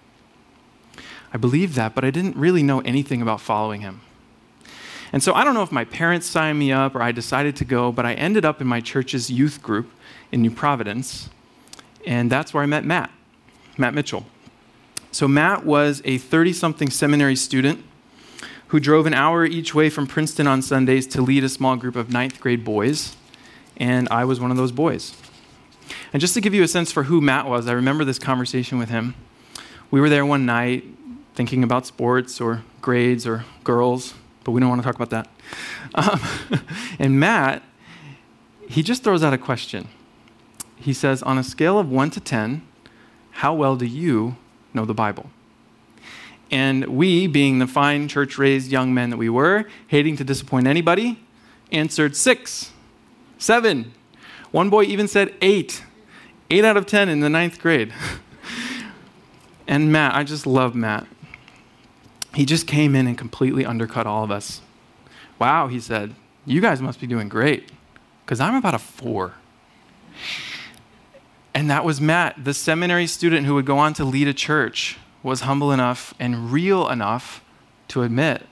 I 1.33 1.37
believed 1.37 1.75
that, 1.75 1.95
but 1.95 2.05
I 2.05 2.11
didn't 2.11 2.37
really 2.37 2.63
know 2.63 2.81
anything 2.81 3.21
about 3.21 3.41
following 3.41 3.83
him. 3.83 4.01
And 5.13 5.23
so 5.23 5.35
I 5.35 5.45
don't 5.45 5.55
know 5.55 5.63
if 5.63 5.73
my 5.73 5.85
parents 5.85 6.27
signed 6.27 6.59
me 6.59 6.73
up 6.73 6.95
or 6.95 7.03
I 7.03 7.13
decided 7.13 7.57
to 7.57 7.65
go, 7.65 7.93
but 7.93 8.07
I 8.07 8.15
ended 8.15 8.45
up 8.45 8.61
in 8.61 8.67
my 8.67 8.81
church's 8.81 9.31
youth 9.31 9.63
group 9.63 9.91
in 10.33 10.43
New 10.43 10.51
Providence, 10.51 11.29
and 12.07 12.31
that's 12.31 12.55
where 12.55 12.63
I 12.63 12.67
met 12.67 12.85
Matt, 12.85 13.11
Matt 13.79 13.95
Mitchell. 13.95 14.27
So, 15.11 15.27
Matt 15.27 15.65
was 15.65 16.03
a 16.05 16.19
30 16.19 16.53
something 16.53 16.91
seminary 16.91 17.37
student 17.37 17.85
who 18.69 18.79
drove 18.79 19.07
an 19.07 19.15
hour 19.15 19.45
each 19.45 19.75
way 19.75 19.89
from 19.89 20.07
Princeton 20.07 20.47
on 20.47 20.61
Sundays 20.61 21.07
to 21.09 21.23
lead 21.23 21.43
a 21.43 21.49
small 21.49 21.77
group 21.77 21.97
of 21.97 22.11
ninth 22.11 22.41
grade 22.41 22.65
boys, 22.65 23.17
and 23.77 24.09
I 24.11 24.25
was 24.25 24.41
one 24.41 24.51
of 24.51 24.57
those 24.57 24.73
boys. 24.73 25.17
And 26.13 26.21
just 26.21 26.35
to 26.35 26.41
give 26.41 26.55
you 26.55 26.63
a 26.63 26.69
sense 26.69 26.93
for 26.93 27.05
who 27.05 27.21
Matt 27.21 27.47
was, 27.47 27.67
I 27.67 27.73
remember 27.73 28.05
this 28.05 28.19
conversation 28.19 28.79
with 28.79 28.91
him. 28.91 29.15
We 29.91 30.01
were 30.01 30.11
there 30.11 30.27
one 30.27 30.45
night 30.45 30.85
thinking 31.35 31.63
about 31.63 31.87
sports 31.87 32.41
or 32.41 32.63
grades 32.83 33.27
or 33.27 33.45
girls, 33.65 34.15
but 34.45 34.53
we 34.53 34.61
don't 34.61 34.69
want 34.69 34.83
to 34.83 34.87
talk 34.87 34.97
about 34.97 35.11
that. 35.11 35.29
Um, 35.95 36.61
and 36.99 37.19
Matt, 37.19 37.63
he 38.69 38.83
just 38.83 39.03
throws 39.03 39.23
out 39.23 39.33
a 39.33 39.39
question. 39.39 39.89
He 40.77 40.93
says, 40.93 41.23
On 41.23 41.39
a 41.39 41.43
scale 41.43 41.79
of 41.79 41.91
1 41.91 42.11
to 42.11 42.21
10, 42.21 42.63
how 43.39 43.55
well 43.55 43.77
do 43.77 43.87
you 43.87 44.35
know 44.75 44.85
the 44.85 44.93
Bible. 44.93 45.31
And 46.51 46.85
we, 46.87 47.29
being 47.29 47.61
the 47.61 47.69
fine 47.69 48.09
church 48.09 48.37
raised 48.37 48.69
young 48.69 48.93
men 48.93 49.11
that 49.11 49.17
we 49.17 49.29
were, 49.29 49.65
hating 49.87 50.17
to 50.17 50.25
disappoint 50.25 50.67
anybody, 50.67 51.21
answered 51.71 52.17
six, 52.17 52.73
seven. 53.39 53.93
One 54.51 54.71
boy 54.71 54.83
even 54.87 55.07
said 55.07 55.37
eight. 55.41 55.85
Eight 56.51 56.65
out 56.65 56.77
of 56.77 56.87
ten 56.87 57.09
in 57.09 57.21
the 57.21 57.29
ninth 57.29 57.61
grade. 57.61 57.95
and 59.69 59.93
Matt, 59.93 60.17
I 60.17 60.25
just 60.25 60.45
love 60.45 60.75
Matt. 60.75 61.07
He 62.35 62.45
just 62.45 62.67
came 62.67 62.97
in 62.97 63.07
and 63.07 63.17
completely 63.17 63.65
undercut 63.65 64.05
all 64.05 64.25
of 64.25 64.33
us. 64.33 64.63
Wow, 65.39 65.69
he 65.69 65.79
said, 65.79 66.13
you 66.45 66.61
guys 66.61 66.83
must 66.83 67.01
be 67.01 67.07
doing 67.07 67.29
great, 67.29 67.71
because 68.25 68.41
I'm 68.41 68.57
about 68.57 68.75
a 68.75 68.81
four. 68.81 69.35
And 71.59 71.69
that 71.71 71.85
was 71.85 72.01
Matt, 72.01 72.45
the 72.45 72.55
seminary 72.55 73.09
student 73.09 73.45
who 73.45 73.55
would 73.57 73.67
go 73.67 73.79
on 73.79 73.93
to 73.95 74.05
lead 74.05 74.29
a 74.29 74.33
church, 74.33 74.97
was 75.25 75.41
humble 75.41 75.73
enough 75.73 76.15
and 76.21 76.53
real 76.53 76.89
enough 76.89 77.43
to 77.89 78.05
admit 78.05 78.47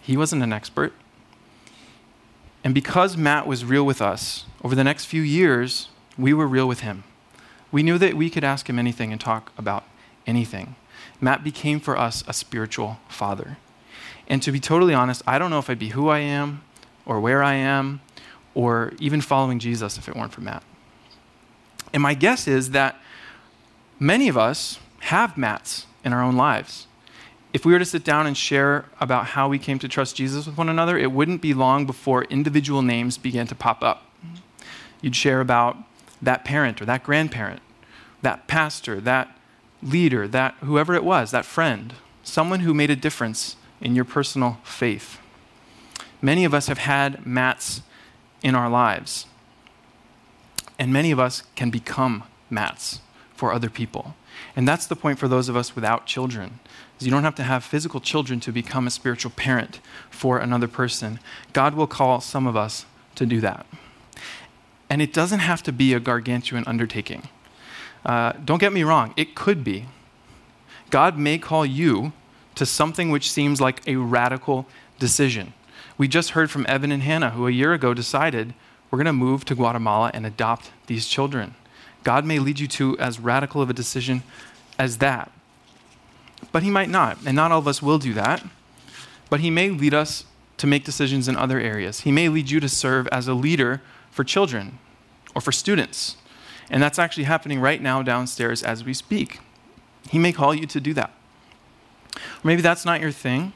he 0.00 0.16
wasn't 0.16 0.42
an 0.42 0.52
expert. 0.52 0.92
And 2.64 2.74
because 2.74 3.16
Matt 3.16 3.46
was 3.46 3.64
real 3.64 3.86
with 3.86 4.02
us, 4.02 4.44
over 4.64 4.74
the 4.74 4.82
next 4.82 5.04
few 5.04 5.22
years, 5.22 5.88
we 6.18 6.34
were 6.34 6.48
real 6.48 6.66
with 6.66 6.80
him. 6.80 7.04
We 7.70 7.84
knew 7.84 7.96
that 7.98 8.14
we 8.14 8.28
could 8.28 8.42
ask 8.42 8.68
him 8.68 8.80
anything 8.80 9.12
and 9.12 9.20
talk 9.20 9.52
about 9.56 9.84
anything. 10.26 10.74
Matt 11.20 11.44
became 11.44 11.78
for 11.78 11.96
us 11.96 12.24
a 12.26 12.32
spiritual 12.32 12.98
father. 13.08 13.56
And 14.26 14.42
to 14.42 14.50
be 14.50 14.58
totally 14.58 14.94
honest, 14.94 15.22
I 15.28 15.38
don't 15.38 15.50
know 15.50 15.60
if 15.60 15.70
I'd 15.70 15.78
be 15.78 15.90
who 15.90 16.08
I 16.08 16.18
am 16.18 16.64
or 17.06 17.20
where 17.20 17.44
I 17.44 17.54
am 17.54 18.00
or 18.52 18.94
even 18.98 19.20
following 19.20 19.60
Jesus 19.60 19.96
if 19.96 20.08
it 20.08 20.16
weren't 20.16 20.32
for 20.32 20.40
Matt. 20.40 20.64
And 21.92 22.02
my 22.02 22.14
guess 22.14 22.46
is 22.46 22.70
that 22.70 23.00
many 23.98 24.28
of 24.28 24.36
us 24.36 24.78
have 25.00 25.36
Matts 25.36 25.86
in 26.04 26.12
our 26.12 26.22
own 26.22 26.36
lives. 26.36 26.86
If 27.52 27.64
we 27.64 27.72
were 27.72 27.78
to 27.80 27.84
sit 27.84 28.04
down 28.04 28.26
and 28.26 28.36
share 28.36 28.84
about 29.00 29.26
how 29.26 29.48
we 29.48 29.58
came 29.58 29.78
to 29.80 29.88
trust 29.88 30.16
Jesus 30.16 30.46
with 30.46 30.56
one 30.56 30.68
another, 30.68 30.96
it 30.96 31.10
wouldn't 31.10 31.42
be 31.42 31.52
long 31.52 31.84
before 31.84 32.24
individual 32.24 32.82
names 32.82 33.18
began 33.18 33.46
to 33.48 33.54
pop 33.54 33.82
up. 33.82 34.06
You'd 35.00 35.16
share 35.16 35.40
about 35.40 35.76
that 36.22 36.44
parent 36.44 36.80
or 36.80 36.84
that 36.84 37.02
grandparent, 37.02 37.60
that 38.22 38.46
pastor, 38.46 39.00
that 39.00 39.36
leader, 39.82 40.28
that 40.28 40.54
whoever 40.60 40.94
it 40.94 41.02
was, 41.02 41.30
that 41.30 41.44
friend, 41.44 41.94
someone 42.22 42.60
who 42.60 42.74
made 42.74 42.90
a 42.90 42.96
difference 42.96 43.56
in 43.80 43.96
your 43.96 44.04
personal 44.04 44.58
faith. 44.62 45.18
Many 46.22 46.44
of 46.44 46.52
us 46.52 46.66
have 46.68 46.78
had 46.78 47.26
Matts 47.26 47.82
in 48.42 48.54
our 48.54 48.68
lives. 48.68 49.26
And 50.80 50.94
many 50.94 51.10
of 51.10 51.20
us 51.20 51.42
can 51.54 51.68
become 51.68 52.24
Matts 52.48 53.00
for 53.34 53.52
other 53.52 53.68
people. 53.68 54.16
And 54.56 54.66
that's 54.66 54.86
the 54.86 54.96
point 54.96 55.18
for 55.18 55.28
those 55.28 55.50
of 55.50 55.54
us 55.54 55.74
without 55.74 56.06
children. 56.06 56.58
Is 56.98 57.06
you 57.06 57.12
don't 57.12 57.22
have 57.22 57.34
to 57.34 57.42
have 57.42 57.62
physical 57.62 58.00
children 58.00 58.40
to 58.40 58.50
become 58.50 58.86
a 58.86 58.90
spiritual 58.90 59.30
parent 59.36 59.80
for 60.08 60.38
another 60.38 60.66
person. 60.66 61.20
God 61.52 61.74
will 61.74 61.86
call 61.86 62.22
some 62.22 62.46
of 62.46 62.56
us 62.56 62.86
to 63.16 63.26
do 63.26 63.42
that. 63.42 63.66
And 64.88 65.02
it 65.02 65.12
doesn't 65.12 65.40
have 65.40 65.62
to 65.64 65.72
be 65.72 65.92
a 65.92 66.00
gargantuan 66.00 66.64
undertaking. 66.66 67.28
Uh, 68.04 68.32
don't 68.42 68.58
get 68.58 68.72
me 68.72 68.82
wrong, 68.82 69.12
it 69.18 69.34
could 69.34 69.62
be. 69.62 69.84
God 70.88 71.18
may 71.18 71.36
call 71.36 71.66
you 71.66 72.12
to 72.54 72.64
something 72.64 73.10
which 73.10 73.30
seems 73.30 73.60
like 73.60 73.86
a 73.86 73.96
radical 73.96 74.66
decision. 74.98 75.52
We 75.98 76.08
just 76.08 76.30
heard 76.30 76.50
from 76.50 76.64
Evan 76.68 76.90
and 76.90 77.02
Hannah, 77.02 77.30
who 77.30 77.46
a 77.46 77.50
year 77.50 77.74
ago 77.74 77.92
decided 77.92 78.54
we're 78.90 78.98
going 78.98 79.06
to 79.06 79.12
move 79.12 79.44
to 79.46 79.54
Guatemala 79.54 80.10
and 80.12 80.26
adopt 80.26 80.70
these 80.86 81.06
children. 81.06 81.54
God 82.02 82.24
may 82.24 82.38
lead 82.38 82.58
you 82.58 82.66
to 82.68 82.98
as 82.98 83.20
radical 83.20 83.62
of 83.62 83.70
a 83.70 83.74
decision 83.74 84.22
as 84.78 84.98
that. 84.98 85.30
But 86.52 86.62
He 86.62 86.70
might 86.70 86.88
not, 86.88 87.18
and 87.24 87.36
not 87.36 87.52
all 87.52 87.58
of 87.58 87.68
us 87.68 87.82
will 87.82 87.98
do 87.98 88.14
that. 88.14 88.44
But 89.28 89.40
He 89.40 89.50
may 89.50 89.70
lead 89.70 89.94
us 89.94 90.24
to 90.56 90.66
make 90.66 90.84
decisions 90.84 91.28
in 91.28 91.36
other 91.36 91.60
areas. 91.60 92.00
He 92.00 92.12
may 92.12 92.28
lead 92.28 92.50
you 92.50 92.60
to 92.60 92.68
serve 92.68 93.06
as 93.08 93.28
a 93.28 93.34
leader 93.34 93.80
for 94.10 94.24
children 94.24 94.78
or 95.34 95.40
for 95.40 95.52
students. 95.52 96.16
And 96.68 96.82
that's 96.82 96.98
actually 96.98 97.24
happening 97.24 97.60
right 97.60 97.80
now 97.80 98.02
downstairs 98.02 98.62
as 98.62 98.84
we 98.84 98.94
speak. 98.94 99.40
He 100.10 100.18
may 100.18 100.32
call 100.32 100.54
you 100.54 100.66
to 100.66 100.80
do 100.80 100.94
that. 100.94 101.12
Or 102.16 102.44
maybe 102.44 102.62
that's 102.62 102.84
not 102.84 103.00
your 103.00 103.12
thing, 103.12 103.52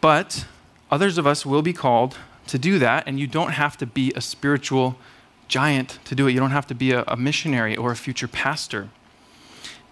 but 0.00 0.46
others 0.90 1.18
of 1.18 1.26
us 1.26 1.46
will 1.46 1.62
be 1.62 1.72
called 1.72 2.18
to 2.48 2.58
do 2.58 2.78
that, 2.78 3.04
and 3.06 3.20
you 3.20 3.26
don't 3.26 3.52
have 3.52 3.76
to 3.78 3.86
be 3.86 4.12
a 4.16 4.20
spiritual 4.20 4.96
giant 5.46 5.98
to 6.04 6.14
do 6.14 6.26
it. 6.26 6.32
You 6.32 6.40
don't 6.40 6.50
have 6.50 6.66
to 6.68 6.74
be 6.74 6.92
a, 6.92 7.04
a 7.06 7.16
missionary 7.16 7.76
or 7.76 7.92
a 7.92 7.96
future 7.96 8.28
pastor. 8.28 8.88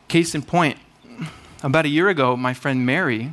Case 0.08 0.34
in 0.34 0.42
point, 0.42 0.78
about 1.62 1.84
a 1.84 1.88
year 1.88 2.08
ago, 2.08 2.36
my 2.36 2.54
friend 2.54 2.84
Mary 2.84 3.32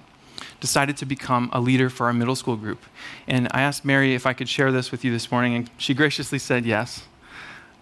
decided 0.59 0.95
to 0.97 1.05
become 1.05 1.49
a 1.51 1.59
leader 1.59 1.89
for 1.89 2.05
our 2.07 2.13
middle 2.13 2.35
school 2.35 2.55
group. 2.55 2.81
And 3.27 3.47
I 3.51 3.61
asked 3.61 3.83
Mary 3.83 4.15
if 4.15 4.25
I 4.25 4.33
could 4.33 4.47
share 4.47 4.71
this 4.71 4.91
with 4.91 5.03
you 5.03 5.11
this 5.11 5.31
morning, 5.31 5.55
and 5.55 5.69
she 5.77 5.93
graciously 5.93 6.39
said 6.39 6.65
yes. 6.65 7.03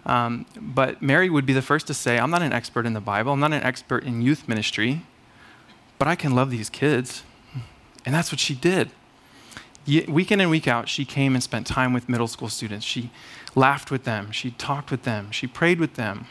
Um, 0.04 0.46
but 0.60 1.00
Mary 1.00 1.30
would 1.30 1.46
be 1.46 1.52
the 1.52 1.62
first 1.62 1.86
to 1.86 1.94
say, 1.94 2.18
I'm 2.18 2.30
not 2.30 2.42
an 2.42 2.52
expert 2.52 2.86
in 2.86 2.92
the 2.92 3.00
Bible, 3.00 3.32
I'm 3.32 3.40
not 3.40 3.52
an 3.52 3.62
expert 3.62 4.04
in 4.04 4.20
youth 4.20 4.48
ministry, 4.48 5.02
but 5.98 6.08
I 6.08 6.16
can 6.16 6.34
love 6.34 6.50
these 6.50 6.68
kids. 6.68 7.22
And 8.04 8.12
that's 8.14 8.32
what 8.32 8.40
she 8.40 8.54
did 8.54 8.90
week 9.86 10.30
in 10.30 10.40
and 10.40 10.50
week 10.50 10.68
out, 10.68 10.88
she 10.88 11.04
came 11.04 11.34
and 11.34 11.42
spent 11.42 11.66
time 11.66 11.92
with 11.92 12.08
middle 12.08 12.28
school 12.28 12.48
students. 12.48 12.86
She 12.86 13.10
laughed 13.54 13.90
with 13.90 14.04
them, 14.04 14.30
she 14.30 14.52
talked 14.52 14.90
with 14.90 15.02
them, 15.02 15.30
she 15.30 15.46
prayed 15.46 15.78
with 15.78 15.94
them, 15.94 16.26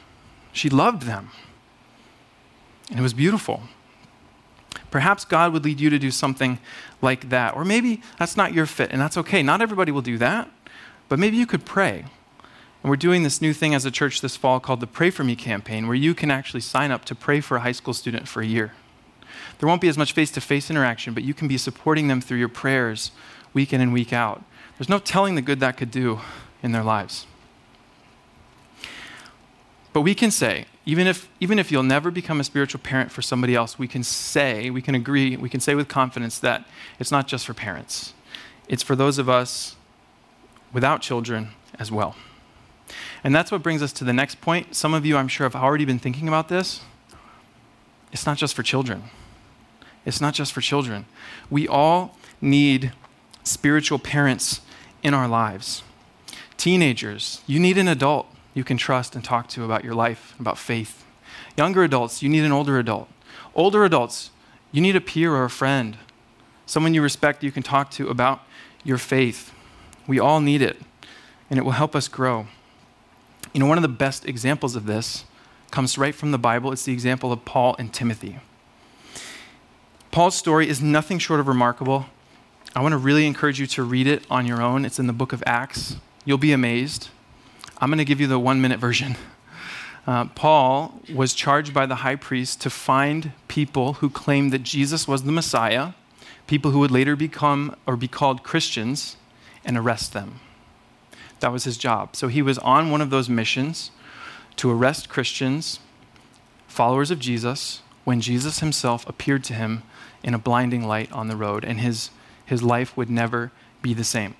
she 0.51 0.70
loved 0.70 1.03
them. 1.03 1.29
And 2.89 3.00
it 3.00 3.03
was 3.03 3.13
beautiful. 3.13 3.63
Perhaps 4.89 5.25
God 5.25 5.53
would 5.53 5.63
lead 5.63 5.79
you 5.79 5.89
to 5.89 6.00
do 6.00 6.12
something 6.12 6.60
like 7.01 7.29
that. 7.29 7.55
Or 7.55 7.63
maybe 7.63 8.01
that's 8.20 8.36
not 8.36 8.53
your 8.53 8.65
fit, 8.65 8.91
and 8.91 9.00
that's 9.00 9.17
okay. 9.17 9.41
Not 9.41 9.62
everybody 9.62 9.91
will 9.91 10.01
do 10.01 10.17
that, 10.17 10.50
but 11.08 11.20
maybe 11.20 11.38
you 11.38 11.46
could 11.46 11.65
pray. 11.65 12.05
And 12.84 12.89
we're 12.89 12.98
doing 12.98 13.24
this 13.24 13.41
new 13.41 13.53
thing 13.53 13.75
as 13.75 13.86
a 13.86 13.91
church 13.91 14.22
this 14.22 14.36
fall 14.36 14.60
called 14.60 14.79
the 14.79 14.88
Pray 14.88 15.12
For 15.12 15.24
Me 15.24 15.36
campaign, 15.36 15.88
where 15.88 15.96
you 15.96 16.13
can 16.13 16.31
actually 16.31 16.62
sign 16.62 16.91
up 16.91 17.05
to 17.05 17.15
pray 17.15 17.39
for 17.39 17.58
a 17.58 17.60
high 17.62 17.72
school 17.72 17.93
student 17.93 18.27
for 18.27 18.41
a 18.41 18.46
year. 18.46 18.74
There 19.60 19.67
won't 19.67 19.81
be 19.81 19.88
as 19.88 19.98
much 19.98 20.13
face 20.13 20.31
to 20.31 20.41
face 20.41 20.70
interaction, 20.70 21.13
but 21.13 21.24
you 21.24 21.34
can 21.34 21.48
be 21.48 21.58
supporting 21.58 22.08
them 22.08 22.20
through 22.20 22.39
your 22.39 22.50
prayers 22.50 23.12
week 23.53 23.74
in 23.74 23.81
and 23.81 23.93
week 23.93 24.13
out. 24.13 24.43
There's 24.77 24.89
no 24.89 25.00
telling 25.00 25.36
the 25.36 25.41
good 25.41 25.60
that 25.60 25.77
could 25.77 25.91
do 25.91 26.20
in 26.63 26.72
their 26.72 26.84
lives. 26.84 27.25
But 29.93 30.01
we 30.01 30.15
can 30.15 30.31
say, 30.31 30.65
even 30.86 31.05
if, 31.05 31.29
even 31.39 31.60
if 31.60 31.72
you'll 31.72 31.84
never 31.84 32.12
become 32.12 32.39
a 32.39 32.43
spiritual 32.43 32.79
parent 32.81 33.12
for 33.12 33.22
somebody 33.22 33.55
else, 33.55 33.77
we 33.77 33.88
can 33.88 34.03
say, 34.03 34.70
we 34.70 34.81
can 34.81 34.96
agree, 34.96 35.36
we 35.36 35.50
can 35.50 35.60
say 35.60 35.75
with 35.75 35.88
confidence 35.88 36.39
that 36.39 36.65
it's 36.98 37.12
not 37.12 37.27
just 37.27 37.46
for 37.46 37.53
parents, 37.53 38.13
it's 38.67 38.81
for 38.81 38.96
those 38.96 39.17
of 39.17 39.29
us 39.29 39.75
without 40.74 41.01
children 41.01 41.50
as 41.77 41.91
well. 41.91 42.15
And 43.24 43.36
that's 43.36 43.51
what 43.51 43.62
brings 43.62 43.81
us 43.81 43.93
to 43.93 44.03
the 44.03 44.13
next 44.13 44.41
point. 44.41 44.75
Some 44.75 44.93
of 44.93 45.05
you, 45.05 45.17
I'm 45.17 45.27
sure, 45.27 45.46
have 45.46 45.55
already 45.55 45.86
been 45.86 46.00
thinking 46.00 46.27
about 46.27 46.48
this. 46.48 46.81
It's 48.12 48.25
not 48.25 48.38
just 48.38 48.55
for 48.55 48.63
children. 48.63 49.03
It's 50.05 50.20
not 50.20 50.34
just 50.34 50.51
for 50.51 50.62
children. 50.62 51.05
We 51.50 51.67
all 51.67 52.17
need 52.41 52.91
spiritual 53.43 54.00
parents 54.00 54.62
in 55.03 55.13
our 55.13 55.27
lives. 55.27 55.83
Teenagers, 56.57 57.41
you 57.48 57.60
need 57.60 57.77
an 57.77 57.88
adult 57.88 58.27
you 58.53 58.63
can 58.63 58.77
trust 58.77 59.15
and 59.15 59.24
talk 59.24 59.48
to 59.50 59.63
about 59.63 59.83
your 59.83 59.95
life, 59.95 60.36
about 60.39 60.57
faith. 60.57 61.03
Younger 61.57 61.83
adults, 61.83 62.21
you 62.21 62.29
need 62.29 62.43
an 62.43 62.51
older 62.51 62.77
adult. 62.77 63.10
Older 63.55 63.83
adults, 63.83 64.31
you 64.71 64.81
need 64.81 64.95
a 64.95 65.01
peer 65.01 65.33
or 65.33 65.45
a 65.45 65.50
friend, 65.50 65.98
someone 66.65 66.93
you 66.93 67.01
respect 67.01 67.43
you 67.43 67.51
can 67.51 67.63
talk 67.63 67.91
to 67.91 68.10
about 68.10 68.41
your 68.83 68.98
faith. 68.98 69.53
We 70.07 70.19
all 70.19 70.41
need 70.41 70.62
it, 70.62 70.77
and 71.50 71.57
it 71.57 71.63
will 71.63 71.71
help 71.71 71.95
us 71.95 72.07
grow. 72.07 72.48
You 73.53 73.60
know, 73.60 73.65
one 73.65 73.77
of 73.77 73.81
the 73.81 73.89
best 73.89 74.25
examples 74.25 74.75
of 74.75 74.86
this 74.86 75.25
comes 75.71 75.98
right 75.98 76.15
from 76.15 76.31
the 76.31 76.38
Bible. 76.38 76.71
It's 76.71 76.83
the 76.83 76.93
example 76.93 77.31
of 77.31 77.45
Paul 77.45 77.75
and 77.79 77.93
Timothy. 77.93 78.39
Paul's 80.12 80.36
story 80.36 80.67
is 80.67 80.81
nothing 80.81 81.19
short 81.19 81.39
of 81.39 81.48
remarkable. 81.48 82.07
I 82.74 82.82
want 82.82 82.94
to 82.94 82.98
really 82.98 83.28
encourage 83.28 83.60
you 83.60 83.68
to 83.68 83.84
read 83.84 84.08
it 84.08 84.24
on 84.30 84.46
your 84.48 84.62
own. 84.62 84.86
It's 84.86 84.98
in 84.98 85.08
the 85.08 85.13
book 85.13 85.34
of 85.34 85.44
Acts. 85.46 85.98
You'll 86.24 86.38
be 86.38 86.54
amazed. 86.54 87.10
I'm 87.80 87.90
going 87.90 87.98
to 87.98 88.06
give 88.06 88.22
you 88.22 88.28
the 88.28 88.40
one 88.40 88.62
minute 88.62 88.80
version. 88.80 89.16
Uh, 90.08 90.25
Paul 90.25 91.00
was 91.13 91.36
charged 91.36 91.75
by 91.75 91.86
the 91.86 91.98
high 91.98 92.16
priest 92.16 92.60
to 92.62 92.72
find 92.72 93.34
people 93.48 93.94
who 93.94 94.10
claimed 94.10 94.51
that 94.51 94.63
Jesus 94.63 95.08
was 95.08 95.22
the 95.22 95.32
Messiah, 95.32 95.90
people 96.48 96.72
who 96.72 96.80
would 96.80 96.90
later 96.90 97.16
become 97.16 97.75
or 97.86 97.96
be 97.96 98.08
called 98.08 98.42
Christians, 98.42 99.16
and 99.63 99.78
arrest 99.78 100.12
them. 100.12 100.40
That 101.40 101.51
was 101.51 101.66
his 101.66 101.78
job. 101.78 102.16
So 102.16 102.30
he 102.30 102.42
was 102.42 102.58
on 102.58 102.90
one 102.90 103.01
of 103.01 103.12
those 103.12 103.30
missions 103.30 103.92
to 104.56 104.72
arrest 104.72 105.08
Christians, 105.08 105.80
followers 106.68 107.12
of 107.12 107.20
Jesus, 107.20 107.84
when 108.04 108.22
Jesus 108.22 108.60
himself 108.60 109.08
appeared 109.08 109.44
to 109.44 109.54
him 109.54 109.84
in 110.24 110.34
a 110.34 110.40
blinding 110.40 110.88
light 110.88 111.12
on 111.12 111.28
the 111.28 111.38
road, 111.38 111.63
and 111.63 111.80
his, 111.80 112.10
his 112.51 112.62
life 112.62 112.98
would 112.98 113.10
never 113.10 113.50
be 113.81 113.93
the 113.93 114.03
same. 114.03 114.36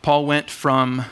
Paul 0.00 0.24
went 0.24 0.48
from 0.48 1.04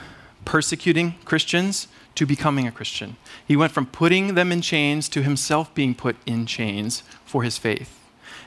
persecuting 0.47 1.17
Christians 1.27 1.89
to 2.15 2.25
becoming 2.25 2.67
a 2.67 2.73
Christian. 2.73 3.17
He 3.47 3.55
went 3.55 3.73
from 3.73 3.85
putting 3.85 4.35
them 4.35 4.51
in 4.51 4.63
chains 4.63 5.11
to 5.11 5.23
himself 5.23 5.75
being 5.75 5.95
put 5.95 6.17
in 6.25 6.47
chains 6.47 7.03
for 7.27 7.43
his 7.43 7.59
faith. 7.59 8.01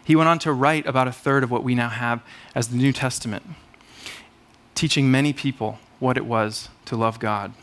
He 0.04 0.16
went 0.16 0.30
on 0.30 0.40
to 0.40 0.52
write 0.52 0.88
about 0.88 1.08
a 1.08 1.12
third 1.12 1.44
of 1.44 1.52
what 1.52 1.64
we 1.64 1.76
now 1.76 1.90
have 1.90 2.24
as 2.56 2.70
the 2.70 2.76
New 2.76 2.92
Testament, 2.92 3.44
teaching 4.74 5.12
many 5.12 5.32
people 5.32 5.78
what 6.00 6.18
it 6.18 6.26
was 6.26 6.70
to 6.86 6.96
love 6.96 7.20
God. 7.20 7.54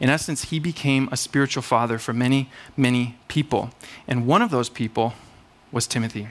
In 0.00 0.08
essence, 0.08 0.44
he 0.44 0.58
became 0.58 1.10
a 1.12 1.18
spiritual 1.18 1.62
father 1.62 1.98
for 1.98 2.14
many, 2.14 2.48
many 2.78 3.18
people. 3.28 3.72
And 4.08 4.26
one 4.26 4.40
of 4.40 4.50
those 4.50 4.70
people 4.70 5.12
was 5.70 5.86
Timothy. 5.86 6.28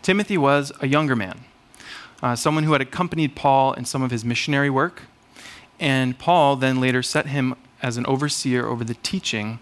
Timothy 0.00 0.38
was 0.38 0.72
a 0.80 0.86
younger 0.86 1.14
man, 1.14 1.44
uh, 2.22 2.34
someone 2.34 2.64
who 2.64 2.72
had 2.72 2.80
accompanied 2.80 3.34
Paul 3.34 3.72
in 3.74 3.84
some 3.84 4.02
of 4.02 4.10
his 4.10 4.24
missionary 4.24 4.70
work 4.70 5.02
and 5.80 6.18
Paul 6.18 6.56
then 6.56 6.80
later 6.80 7.02
set 7.02 7.26
him 7.26 7.54
as 7.82 7.96
an 7.96 8.06
overseer 8.06 8.66
over 8.66 8.84
the 8.84 8.94
teaching 8.94 9.58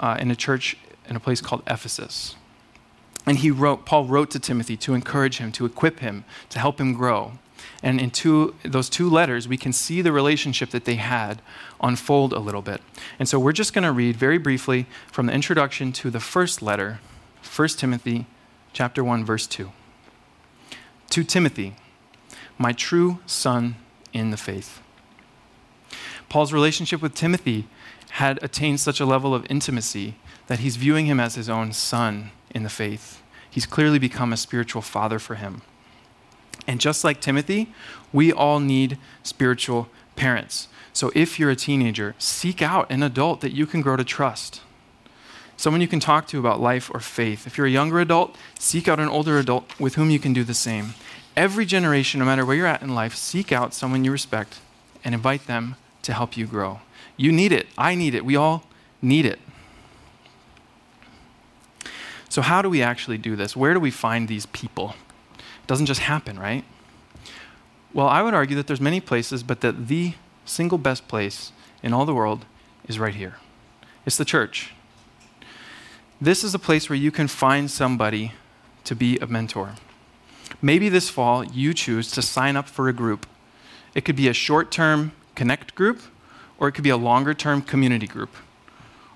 uh, 0.00 0.16
in 0.18 0.30
a 0.30 0.36
church 0.36 0.76
in 1.08 1.16
a 1.16 1.20
place 1.20 1.40
called 1.40 1.62
Ephesus. 1.66 2.36
And 3.24 3.38
he 3.38 3.50
wrote, 3.50 3.86
Paul 3.86 4.06
wrote 4.06 4.30
to 4.32 4.40
Timothy 4.40 4.76
to 4.78 4.94
encourage 4.94 5.38
him, 5.38 5.52
to 5.52 5.64
equip 5.64 6.00
him, 6.00 6.24
to 6.50 6.58
help 6.58 6.80
him 6.80 6.92
grow. 6.92 7.32
And 7.82 8.00
in 8.00 8.10
two, 8.10 8.56
those 8.64 8.88
two 8.88 9.08
letters, 9.08 9.46
we 9.46 9.56
can 9.56 9.72
see 9.72 10.02
the 10.02 10.10
relationship 10.10 10.70
that 10.70 10.84
they 10.84 10.96
had 10.96 11.40
unfold 11.80 12.32
a 12.32 12.40
little 12.40 12.62
bit. 12.62 12.80
And 13.18 13.28
so 13.28 13.38
we're 13.38 13.52
just 13.52 13.72
going 13.72 13.84
to 13.84 13.92
read 13.92 14.16
very 14.16 14.38
briefly 14.38 14.86
from 15.12 15.26
the 15.26 15.32
introduction 15.32 15.92
to 15.92 16.10
the 16.10 16.20
first 16.20 16.62
letter, 16.62 17.00
1 17.54 17.68
Timothy 17.68 18.26
chapter 18.72 19.04
1 19.04 19.24
verse 19.24 19.46
2. 19.46 19.70
To 21.10 21.24
Timothy, 21.24 21.76
my 22.58 22.72
true 22.72 23.18
son 23.26 23.76
in 24.12 24.30
the 24.30 24.36
faith 24.36 24.82
Paul's 26.32 26.54
relationship 26.54 27.02
with 27.02 27.14
Timothy 27.14 27.66
had 28.12 28.42
attained 28.42 28.80
such 28.80 29.00
a 29.00 29.04
level 29.04 29.34
of 29.34 29.44
intimacy 29.50 30.14
that 30.46 30.60
he's 30.60 30.76
viewing 30.76 31.04
him 31.04 31.20
as 31.20 31.34
his 31.34 31.50
own 31.50 31.74
son 31.74 32.30
in 32.54 32.62
the 32.62 32.70
faith. 32.70 33.22
He's 33.50 33.66
clearly 33.66 33.98
become 33.98 34.32
a 34.32 34.38
spiritual 34.38 34.80
father 34.80 35.18
for 35.18 35.34
him. 35.34 35.60
And 36.66 36.80
just 36.80 37.04
like 37.04 37.20
Timothy, 37.20 37.70
we 38.14 38.32
all 38.32 38.60
need 38.60 38.96
spiritual 39.22 39.88
parents. 40.16 40.68
So 40.94 41.12
if 41.14 41.38
you're 41.38 41.50
a 41.50 41.56
teenager, 41.56 42.14
seek 42.18 42.62
out 42.62 42.90
an 42.90 43.02
adult 43.02 43.42
that 43.42 43.52
you 43.52 43.66
can 43.66 43.82
grow 43.82 43.96
to 43.96 44.04
trust. 44.04 44.62
Someone 45.58 45.82
you 45.82 45.88
can 45.88 46.00
talk 46.00 46.26
to 46.28 46.38
about 46.38 46.62
life 46.62 46.90
or 46.94 47.00
faith. 47.00 47.46
If 47.46 47.58
you're 47.58 47.66
a 47.66 47.70
younger 47.70 48.00
adult, 48.00 48.36
seek 48.58 48.88
out 48.88 49.00
an 49.00 49.08
older 49.08 49.38
adult 49.38 49.78
with 49.78 49.96
whom 49.96 50.08
you 50.08 50.18
can 50.18 50.32
do 50.32 50.44
the 50.44 50.54
same. 50.54 50.94
Every 51.36 51.64
generation, 51.64 52.20
no 52.20 52.26
matter 52.26 52.44
where 52.44 52.56
you're 52.56 52.66
at 52.66 52.82
in 52.82 52.94
life, 52.94 53.14
seek 53.14 53.52
out 53.52 53.72
someone 53.72 54.04
you 54.04 54.12
respect 54.12 54.60
and 55.04 55.14
invite 55.14 55.46
them 55.46 55.76
to 56.02 56.12
help 56.12 56.36
you 56.36 56.46
grow. 56.46 56.80
You 57.16 57.32
need 57.32 57.52
it. 57.52 57.66
I 57.78 57.94
need 57.94 58.14
it. 58.14 58.24
We 58.24 58.36
all 58.36 58.64
need 59.00 59.24
it. 59.24 59.38
So, 62.28 62.42
how 62.42 62.62
do 62.62 62.70
we 62.70 62.82
actually 62.82 63.18
do 63.18 63.36
this? 63.36 63.54
Where 63.56 63.74
do 63.74 63.80
we 63.80 63.90
find 63.90 64.26
these 64.26 64.46
people? 64.46 64.94
It 65.36 65.66
doesn't 65.66 65.86
just 65.86 66.00
happen, 66.00 66.38
right? 66.38 66.64
Well, 67.92 68.08
I 68.08 68.22
would 68.22 68.34
argue 68.34 68.56
that 68.56 68.66
there's 68.66 68.80
many 68.80 69.00
places, 69.00 69.42
but 69.42 69.60
that 69.60 69.88
the 69.88 70.14
single 70.44 70.78
best 70.78 71.08
place 71.08 71.52
in 71.82 71.92
all 71.92 72.06
the 72.06 72.14
world 72.14 72.46
is 72.88 72.98
right 72.98 73.14
here. 73.14 73.36
It's 74.06 74.16
the 74.16 74.24
church. 74.24 74.72
This 76.20 76.42
is 76.42 76.54
a 76.54 76.58
place 76.58 76.88
where 76.88 76.96
you 76.96 77.10
can 77.10 77.28
find 77.28 77.70
somebody 77.70 78.32
to 78.84 78.94
be 78.94 79.18
a 79.18 79.26
mentor. 79.26 79.74
Maybe 80.60 80.88
this 80.88 81.08
fall 81.08 81.44
you 81.44 81.72
choose 81.74 82.10
to 82.12 82.22
sign 82.22 82.56
up 82.56 82.68
for 82.68 82.88
a 82.88 82.92
group. 82.92 83.26
It 83.94 84.04
could 84.04 84.16
be 84.16 84.28
a 84.28 84.32
short 84.32 84.70
term 84.70 85.12
connect 85.34 85.74
group, 85.74 86.00
or 86.58 86.68
it 86.68 86.72
could 86.72 86.84
be 86.84 86.90
a 86.90 86.96
longer 86.96 87.34
term 87.34 87.62
community 87.62 88.06
group. 88.06 88.30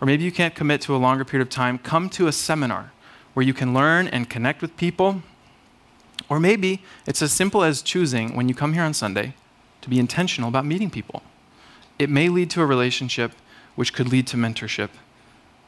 Or 0.01 0.07
maybe 0.07 0.25
you 0.25 0.33
can't 0.33 0.55
commit 0.55 0.81
to 0.83 0.95
a 0.95 0.99
longer 0.99 1.25
period 1.25 1.47
of 1.47 1.51
time. 1.51 1.79
Come 1.79 2.09
to 2.11 2.27
a 2.27 2.33
seminar 2.33 2.93
where 3.35 3.45
you 3.45 3.55
can 3.55 3.75
learn 3.75 4.09
and 4.09 4.29
connect 4.29 4.63
with 4.63 4.77
people. 4.77 5.23
Or 6.29 6.41
maybe 6.41 6.83
it's 7.07 7.23
as 7.23 7.33
simple 7.33 7.63
as 7.63 7.83
choosing, 7.83 8.35
when 8.35 8.49
you 8.49 8.55
come 8.55 8.73
here 8.73 8.83
on 8.83 8.95
Sunday, 8.95 9.35
to 9.83 9.89
be 9.89 9.99
intentional 9.99 10.49
about 10.49 10.67
meeting 10.67 10.91
people. 10.91 11.23
It 11.99 12.11
may 12.11 12.29
lead 12.29 12.51
to 12.51 12.63
a 12.63 12.67
relationship, 12.67 13.33
which 13.75 13.93
could 13.93 14.09
lead 14.09 14.27
to 14.29 14.37
mentorship 14.37 14.91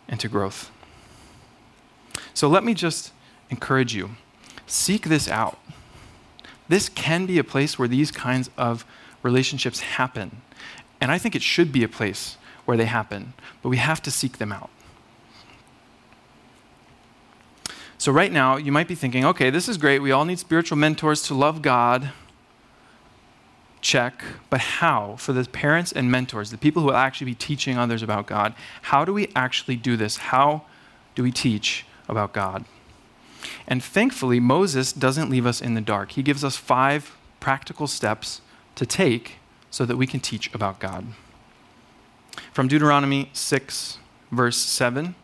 and 0.08 0.18
to 0.20 0.28
growth. 0.28 0.70
So 2.34 2.48
let 2.48 2.64
me 2.64 2.74
just 2.74 3.12
encourage 3.50 3.94
you 3.94 4.10
seek 4.70 5.04
this 5.04 5.28
out. 5.28 5.58
This 6.68 6.88
can 6.88 7.26
be 7.26 7.38
a 7.38 7.44
place 7.44 7.78
where 7.78 7.88
these 7.88 8.10
kinds 8.10 8.50
of 8.56 8.84
relationships 9.22 9.80
happen. 9.80 10.42
And 11.00 11.10
I 11.10 11.18
think 11.18 11.34
it 11.34 11.42
should 11.42 11.72
be 11.72 11.82
a 11.82 11.88
place 11.88 12.36
where 12.64 12.76
they 12.76 12.84
happen, 12.84 13.32
but 13.62 13.70
we 13.70 13.78
have 13.78 14.02
to 14.02 14.10
seek 14.10 14.38
them 14.38 14.52
out. 14.52 14.70
So, 17.96 18.12
right 18.12 18.30
now, 18.30 18.56
you 18.56 18.70
might 18.70 18.86
be 18.86 18.94
thinking, 18.94 19.24
okay, 19.24 19.50
this 19.50 19.68
is 19.68 19.76
great. 19.76 20.00
We 20.00 20.12
all 20.12 20.24
need 20.24 20.38
spiritual 20.38 20.78
mentors 20.78 21.22
to 21.22 21.34
love 21.34 21.62
God. 21.62 22.12
Check. 23.80 24.22
But 24.50 24.60
how? 24.60 25.16
For 25.16 25.32
the 25.32 25.44
parents 25.48 25.90
and 25.90 26.10
mentors, 26.10 26.50
the 26.50 26.58
people 26.58 26.82
who 26.82 26.88
will 26.88 26.96
actually 26.96 27.24
be 27.26 27.34
teaching 27.34 27.76
others 27.76 28.02
about 28.02 28.26
God, 28.26 28.54
how 28.82 29.04
do 29.04 29.12
we 29.12 29.32
actually 29.34 29.76
do 29.76 29.96
this? 29.96 30.16
How 30.16 30.62
do 31.16 31.22
we 31.24 31.32
teach 31.32 31.86
about 32.08 32.32
God? 32.32 32.64
And 33.66 33.82
thankfully, 33.82 34.40
Moses 34.40 34.92
doesn't 34.92 35.30
leave 35.30 35.46
us 35.46 35.60
in 35.60 35.74
the 35.74 35.80
dark. 35.80 36.12
He 36.12 36.22
gives 36.22 36.44
us 36.44 36.56
five 36.56 37.16
practical 37.40 37.86
steps 37.86 38.40
to 38.74 38.86
take 38.86 39.36
so 39.70 39.84
that 39.84 39.96
we 39.96 40.06
can 40.06 40.20
teach 40.20 40.52
about 40.54 40.78
God. 40.78 41.06
From 42.52 42.68
Deuteronomy 42.68 43.30
6, 43.32 43.98
verse 44.30 44.56
7, 44.56 45.14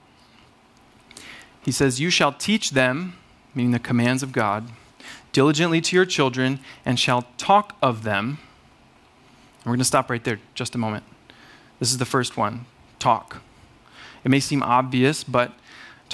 he 1.62 1.72
says, 1.72 2.00
You 2.00 2.11
shall 2.11 2.33
teach 2.33 2.70
them, 2.70 3.14
meaning 3.55 3.72
the 3.72 3.79
commands 3.79 4.22
of 4.22 4.33
God, 4.33 4.68
diligently 5.33 5.81
to 5.81 5.96
your 5.96 6.05
children, 6.05 6.61
and 6.85 7.00
shall 7.00 7.22
talk 7.38 7.77
of 7.83 8.03
them. 8.03 8.38
And 9.59 9.66
we're 9.66 9.72
going 9.72 9.79
to 9.79 9.85
stop 9.85 10.11
right 10.11 10.22
there 10.22 10.40
just 10.55 10.74
a 10.74 10.79
moment. 10.79 11.05
This 11.79 11.90
is 11.90 11.98
the 11.98 12.05
first 12.05 12.37
one 12.37 12.66
talk. 12.98 13.42
It 14.24 14.31
may 14.31 14.40
seem 14.40 14.62
obvious, 14.62 15.24
but 15.24 15.53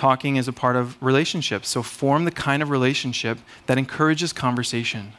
talking 0.00 0.36
is 0.36 0.48
a 0.48 0.52
part 0.52 0.76
of 0.76 1.00
relationships. 1.02 1.68
So 1.68 1.82
form 1.82 2.24
the 2.24 2.30
kind 2.30 2.62
of 2.62 2.70
relationship 2.70 3.38
that 3.66 3.76
encourages 3.76 4.32
conversation 4.32 5.12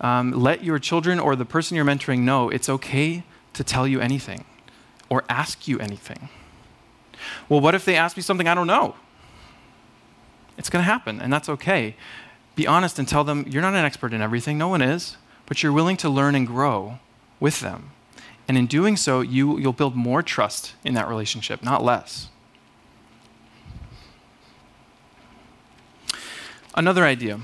um, 0.00 0.32
let 0.32 0.64
your 0.64 0.78
children 0.78 1.20
or 1.20 1.36
the 1.36 1.44
person 1.44 1.76
you're 1.76 1.84
mentoring 1.84 2.20
know 2.20 2.48
it's 2.48 2.68
okay 2.68 3.22
to 3.52 3.62
tell 3.62 3.86
you 3.86 4.00
anything 4.00 4.44
or 5.08 5.24
ask 5.28 5.68
you 5.68 5.78
anything. 5.78 6.28
Well, 7.48 7.60
what 7.60 7.74
if 7.74 7.84
they 7.84 7.96
ask 7.96 8.16
me 8.16 8.22
something 8.22 8.48
I 8.48 8.54
don't 8.54 8.66
know? 8.66 8.94
It's 10.56 10.70
going 10.70 10.82
to 10.82 10.90
happen, 10.90 11.20
and 11.20 11.32
that's 11.32 11.48
okay. 11.48 11.96
Be 12.56 12.66
honest 12.66 12.98
and 12.98 13.06
tell 13.06 13.24
them 13.24 13.44
you're 13.46 13.62
not 13.62 13.74
an 13.74 13.84
expert 13.84 14.12
in 14.12 14.22
everything, 14.22 14.56
no 14.56 14.68
one 14.68 14.82
is, 14.82 15.16
but 15.46 15.62
you're 15.62 15.72
willing 15.72 15.96
to 15.98 16.08
learn 16.08 16.34
and 16.34 16.46
grow 16.46 16.98
with 17.38 17.60
them. 17.60 17.90
And 18.48 18.56
in 18.58 18.66
doing 18.66 18.96
so, 18.96 19.20
you, 19.20 19.58
you'll 19.58 19.72
build 19.72 19.94
more 19.94 20.22
trust 20.22 20.74
in 20.84 20.94
that 20.94 21.08
relationship, 21.08 21.62
not 21.62 21.84
less. 21.84 22.28
Another 26.74 27.04
idea 27.04 27.40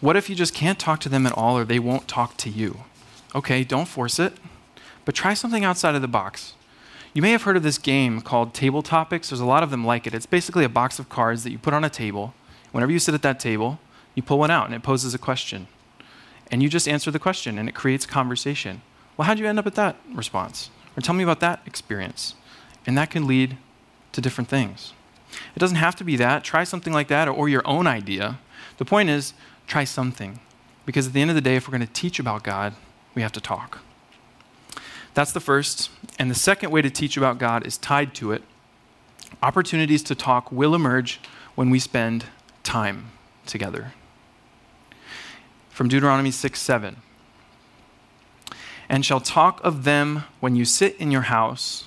what 0.00 0.16
if 0.16 0.28
you 0.28 0.34
just 0.34 0.54
can't 0.54 0.78
talk 0.78 0.98
to 1.00 1.08
them 1.08 1.26
at 1.26 1.32
all 1.32 1.56
or 1.56 1.64
they 1.64 1.78
won't 1.78 2.08
talk 2.08 2.36
to 2.38 2.50
you? 2.50 2.80
Okay, 3.34 3.62
don't 3.62 3.86
force 3.86 4.18
it, 4.18 4.34
but 5.04 5.14
try 5.14 5.32
something 5.32 5.64
outside 5.64 5.94
of 5.94 6.02
the 6.02 6.08
box. 6.08 6.54
You 7.14 7.22
may 7.22 7.30
have 7.30 7.42
heard 7.42 7.56
of 7.56 7.62
this 7.62 7.78
game 7.78 8.20
called 8.20 8.52
Table 8.52 8.82
Topics. 8.82 9.30
There's 9.30 9.40
a 9.40 9.46
lot 9.46 9.62
of 9.62 9.70
them 9.70 9.84
like 9.84 10.06
it. 10.06 10.14
It's 10.14 10.26
basically 10.26 10.64
a 10.64 10.68
box 10.68 10.98
of 10.98 11.08
cards 11.08 11.44
that 11.44 11.52
you 11.52 11.58
put 11.58 11.74
on 11.74 11.84
a 11.84 11.90
table. 11.90 12.34
Whenever 12.72 12.90
you 12.90 12.98
sit 12.98 13.14
at 13.14 13.22
that 13.22 13.38
table, 13.38 13.78
you 14.14 14.22
pull 14.22 14.38
one 14.38 14.50
out 14.50 14.66
and 14.66 14.74
it 14.74 14.82
poses 14.82 15.14
a 15.14 15.18
question. 15.18 15.68
And 16.50 16.62
you 16.62 16.68
just 16.68 16.88
answer 16.88 17.10
the 17.10 17.18
question 17.18 17.58
and 17.58 17.68
it 17.68 17.74
creates 17.74 18.06
conversation. 18.06 18.82
Well, 19.16 19.26
how'd 19.26 19.38
you 19.38 19.46
end 19.46 19.58
up 19.58 19.66
at 19.66 19.74
that 19.74 19.96
response? 20.12 20.70
Or 20.96 21.00
tell 21.00 21.14
me 21.14 21.22
about 21.22 21.40
that 21.40 21.62
experience. 21.66 22.34
And 22.86 22.96
that 22.98 23.10
can 23.10 23.26
lead 23.26 23.56
to 24.12 24.20
different 24.20 24.48
things. 24.48 24.92
It 25.54 25.58
doesn't 25.58 25.76
have 25.76 25.96
to 25.96 26.04
be 26.04 26.16
that. 26.16 26.44
Try 26.44 26.64
something 26.64 26.92
like 26.92 27.08
that 27.08 27.28
or, 27.28 27.32
or 27.32 27.48
your 27.48 27.66
own 27.66 27.86
idea. 27.86 28.38
The 28.78 28.84
point 28.84 29.10
is, 29.10 29.34
try 29.66 29.84
something. 29.84 30.40
Because 30.84 31.06
at 31.06 31.12
the 31.12 31.20
end 31.20 31.30
of 31.30 31.36
the 31.36 31.42
day, 31.42 31.56
if 31.56 31.68
we're 31.68 31.76
going 31.76 31.86
to 31.86 31.92
teach 31.92 32.18
about 32.18 32.42
God, 32.42 32.74
we 33.14 33.22
have 33.22 33.32
to 33.32 33.40
talk. 33.40 33.78
That's 35.14 35.32
the 35.32 35.40
first. 35.40 35.90
And 36.18 36.30
the 36.30 36.34
second 36.34 36.70
way 36.70 36.82
to 36.82 36.90
teach 36.90 37.16
about 37.16 37.38
God 37.38 37.66
is 37.66 37.76
tied 37.76 38.14
to 38.16 38.32
it. 38.32 38.42
Opportunities 39.42 40.02
to 40.04 40.14
talk 40.14 40.50
will 40.50 40.74
emerge 40.74 41.20
when 41.54 41.70
we 41.70 41.78
spend 41.78 42.26
time 42.62 43.10
together. 43.46 43.92
From 45.70 45.88
Deuteronomy 45.88 46.30
6 46.30 46.60
7. 46.60 46.96
And 48.88 49.06
shall 49.06 49.20
talk 49.20 49.60
of 49.64 49.84
them 49.84 50.24
when 50.40 50.54
you 50.54 50.64
sit 50.64 50.96
in 50.96 51.10
your 51.10 51.22
house, 51.22 51.86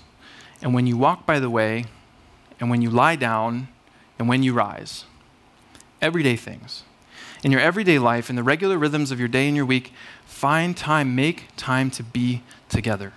and 0.62 0.74
when 0.74 0.88
you 0.88 0.98
walk 0.98 1.26
by 1.26 1.40
the 1.40 1.50
way, 1.50 1.86
and 2.60 2.70
when 2.70 2.82
you 2.82 2.90
lie 2.90 3.16
down, 3.16 3.68
and 4.18 4.28
when 4.28 4.42
you 4.42 4.54
rise. 4.54 5.06
Everyday 6.06 6.36
things 6.36 6.84
in 7.44 7.52
your 7.52 7.62
everyday 7.62 7.98
life, 7.98 8.30
in 8.30 8.36
the 8.36 8.44
regular 8.44 8.78
rhythms 8.78 9.10
of 9.10 9.18
your 9.18 9.28
day 9.28 9.48
and 9.48 9.56
your 9.56 9.66
week, 9.66 9.92
find 10.28 10.78
time, 10.78 11.16
make 11.16 11.48
time 11.58 11.90
to 11.90 12.04
be 12.04 12.44
together. 12.70 13.14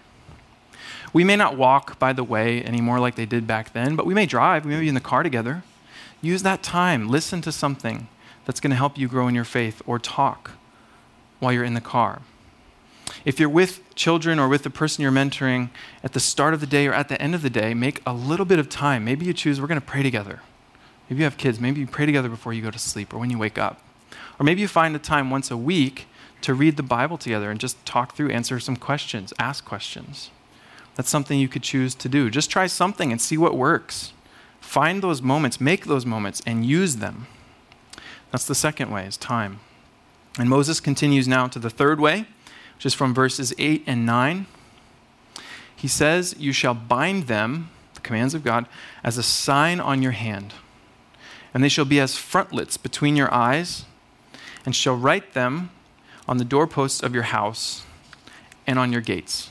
We 1.13 1.23
may 1.23 1.37
not 1.37 1.55
walk 1.55 1.99
by 1.99 2.15
the 2.15 2.25
way 2.25 2.65
anymore 2.65 2.99
like 2.99 3.15
they 3.15 3.27
did 3.27 3.47
back 3.47 3.75
then, 3.75 3.95
but 3.95 4.07
we 4.07 4.15
may 4.15 4.25
drive, 4.25 4.65
we 4.65 4.73
may 4.73 4.81
be 4.81 4.89
in 4.89 4.95
the 4.95 5.01
car 5.01 5.23
together. 5.23 5.65
Use 6.23 6.43
that 6.45 6.63
time, 6.63 7.11
listen 7.11 7.43
to 7.43 7.53
something 7.53 8.09
that's 8.47 8.59
going 8.59 8.71
to 8.71 8.77
help 8.77 8.97
you 8.97 9.07
grow 9.07 9.29
in 9.29 9.35
your 9.35 9.45
faith, 9.45 9.83
or 9.87 9.99
talk 9.99 10.53
while 11.39 11.53
you're 11.53 11.63
in 11.63 11.75
the 11.75 11.83
car. 11.83 12.23
If 13.27 13.39
you're 13.39 13.51
with 13.51 13.95
children 13.95 14.39
or 14.39 14.49
with 14.49 14.63
the 14.63 14.71
person 14.71 15.03
you're 15.03 15.13
mentoring 15.13 15.69
at 16.03 16.15
the 16.15 16.21
start 16.21 16.55
of 16.55 16.61
the 16.61 16.67
day 16.67 16.87
or 16.87 16.95
at 16.95 17.11
the 17.11 17.21
end 17.21 17.35
of 17.35 17.43
the 17.43 17.51
day, 17.51 17.75
make 17.75 18.01
a 18.07 18.15
little 18.15 18.47
bit 18.47 18.59
of 18.59 18.71
time. 18.71 19.05
Maybe 19.05 19.27
you 19.27 19.35
choose, 19.35 19.61
we're 19.61 19.67
going 19.67 19.81
to 19.81 19.87
pray 19.87 20.03
together. 20.03 20.41
Maybe 21.09 21.21
you 21.21 21.25
have 21.25 21.37
kids, 21.37 21.59
maybe 21.59 21.81
you 21.81 21.87
pray 21.87 22.07
together 22.07 22.29
before 22.29 22.53
you 22.53 22.63
go 22.63 22.71
to 22.71 22.79
sleep 22.79 23.15
or 23.15 23.19
when 23.19 23.31
you 23.31 23.39
wake 23.39 23.59
up. 23.59 23.81
Or 24.39 24.45
maybe 24.45 24.61
you 24.61 24.69
find 24.69 24.95
a 24.95 24.99
time 24.99 25.31
once 25.31 25.51
a 25.51 25.57
week 25.57 26.07
to 26.43 26.55
read 26.55 26.77
the 26.77 26.83
Bible 26.83 27.19
together 27.19 27.51
and 27.51 27.59
just 27.59 27.85
talk 27.85 28.15
through, 28.15 28.31
answer 28.31 28.61
some 28.61 28.77
questions, 28.77 29.33
ask 29.39 29.65
questions. 29.65 30.31
That's 30.95 31.11
something 31.11 31.39
you 31.39 31.49
could 31.49 31.63
choose 31.63 31.95
to 31.97 32.09
do. 32.09 32.31
Just 32.31 32.51
try 32.51 32.67
something 32.67 33.11
and 33.13 33.21
see 33.21 33.39
what 33.39 33.57
works. 33.57 34.13
Find 34.61 35.03
those 35.03 35.23
moments, 35.23 35.61
make 35.61 35.87
those 35.87 36.05
moments, 36.05 36.43
and 36.47 36.67
use 36.67 36.97
them. 36.97 37.27
That's 38.31 38.47
the 38.47 38.55
second 38.55 38.91
way, 38.91 39.07
is 39.07 39.17
time. 39.17 39.61
And 40.39 40.51
Moses 40.51 40.81
continues 40.81 41.27
now 41.27 41.47
to 41.49 41.59
the 41.59 41.71
third 41.71 42.01
way, 42.01 42.27
which 42.77 42.87
is 42.87 42.95
from 42.95 43.15
verses 43.15 43.55
8 43.59 43.85
and 43.87 44.05
9. 44.05 44.47
He 45.75 45.89
says, 45.89 46.35
You 46.39 46.53
shall 46.53 46.75
bind 46.75 47.29
them, 47.29 47.71
the 47.95 48.01
commands 48.01 48.35
of 48.35 48.45
God, 48.45 48.67
as 49.03 49.17
a 49.17 49.23
sign 49.23 49.81
on 49.81 50.03
your 50.03 50.13
hand, 50.13 50.53
and 51.53 51.63
they 51.63 51.69
shall 51.69 51.85
be 51.85 52.01
as 52.01 52.17
frontlets 52.17 52.77
between 52.77 53.17
your 53.17 53.33
eyes 53.33 53.85
and 54.65 54.75
shall 54.75 54.97
write 54.97 55.33
them 55.35 55.71
on 56.27 56.37
the 56.37 56.45
doorposts 56.45 57.03
of 57.03 57.15
your 57.15 57.25
house 57.25 57.85
and 58.67 58.79
on 58.79 58.93
your 58.93 59.01
gates. 59.01 59.51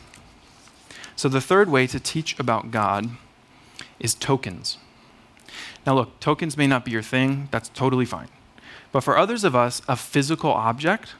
So, 1.15 1.27
the 1.27 1.41
third 1.41 1.69
way 1.69 1.87
to 1.87 1.99
teach 1.99 2.39
about 2.39 2.69
God 2.69 3.09
is 3.99 4.13
tokens. 4.13 4.77
Now, 5.85 5.95
look, 5.95 6.19
tokens 6.19 6.55
may 6.55 6.67
not 6.67 6.85
be 6.85 6.91
your 6.91 7.01
thing, 7.01 7.47
that's 7.49 7.69
totally 7.69 8.05
fine. 8.05 8.27
But 8.91 9.01
for 9.01 9.17
others 9.17 9.43
of 9.43 9.55
us, 9.55 9.81
a 9.87 9.95
physical 9.95 10.51
object, 10.51 11.15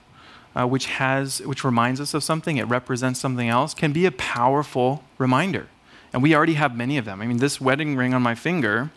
uh, 0.55 0.67
which, 0.67 0.87
has, 0.87 1.39
which 1.41 1.63
reminds 1.63 1.99
us 1.99 2.13
of 2.13 2.23
something, 2.23 2.57
it 2.57 2.63
represents 2.63 3.19
something 3.19 3.49
else, 3.49 3.73
can 3.73 3.93
be 3.93 4.05
a 4.05 4.11
powerful 4.11 5.03
reminder. 5.17 5.67
And 6.13 6.21
we 6.21 6.35
already 6.35 6.53
have 6.53 6.75
many 6.75 6.97
of 6.97 7.05
them. 7.05 7.21
I 7.21 7.27
mean, 7.27 7.37
this 7.37 7.59
wedding 7.59 7.95
ring 7.95 8.13
on 8.13 8.21
my 8.21 8.35
finger, 8.35 8.91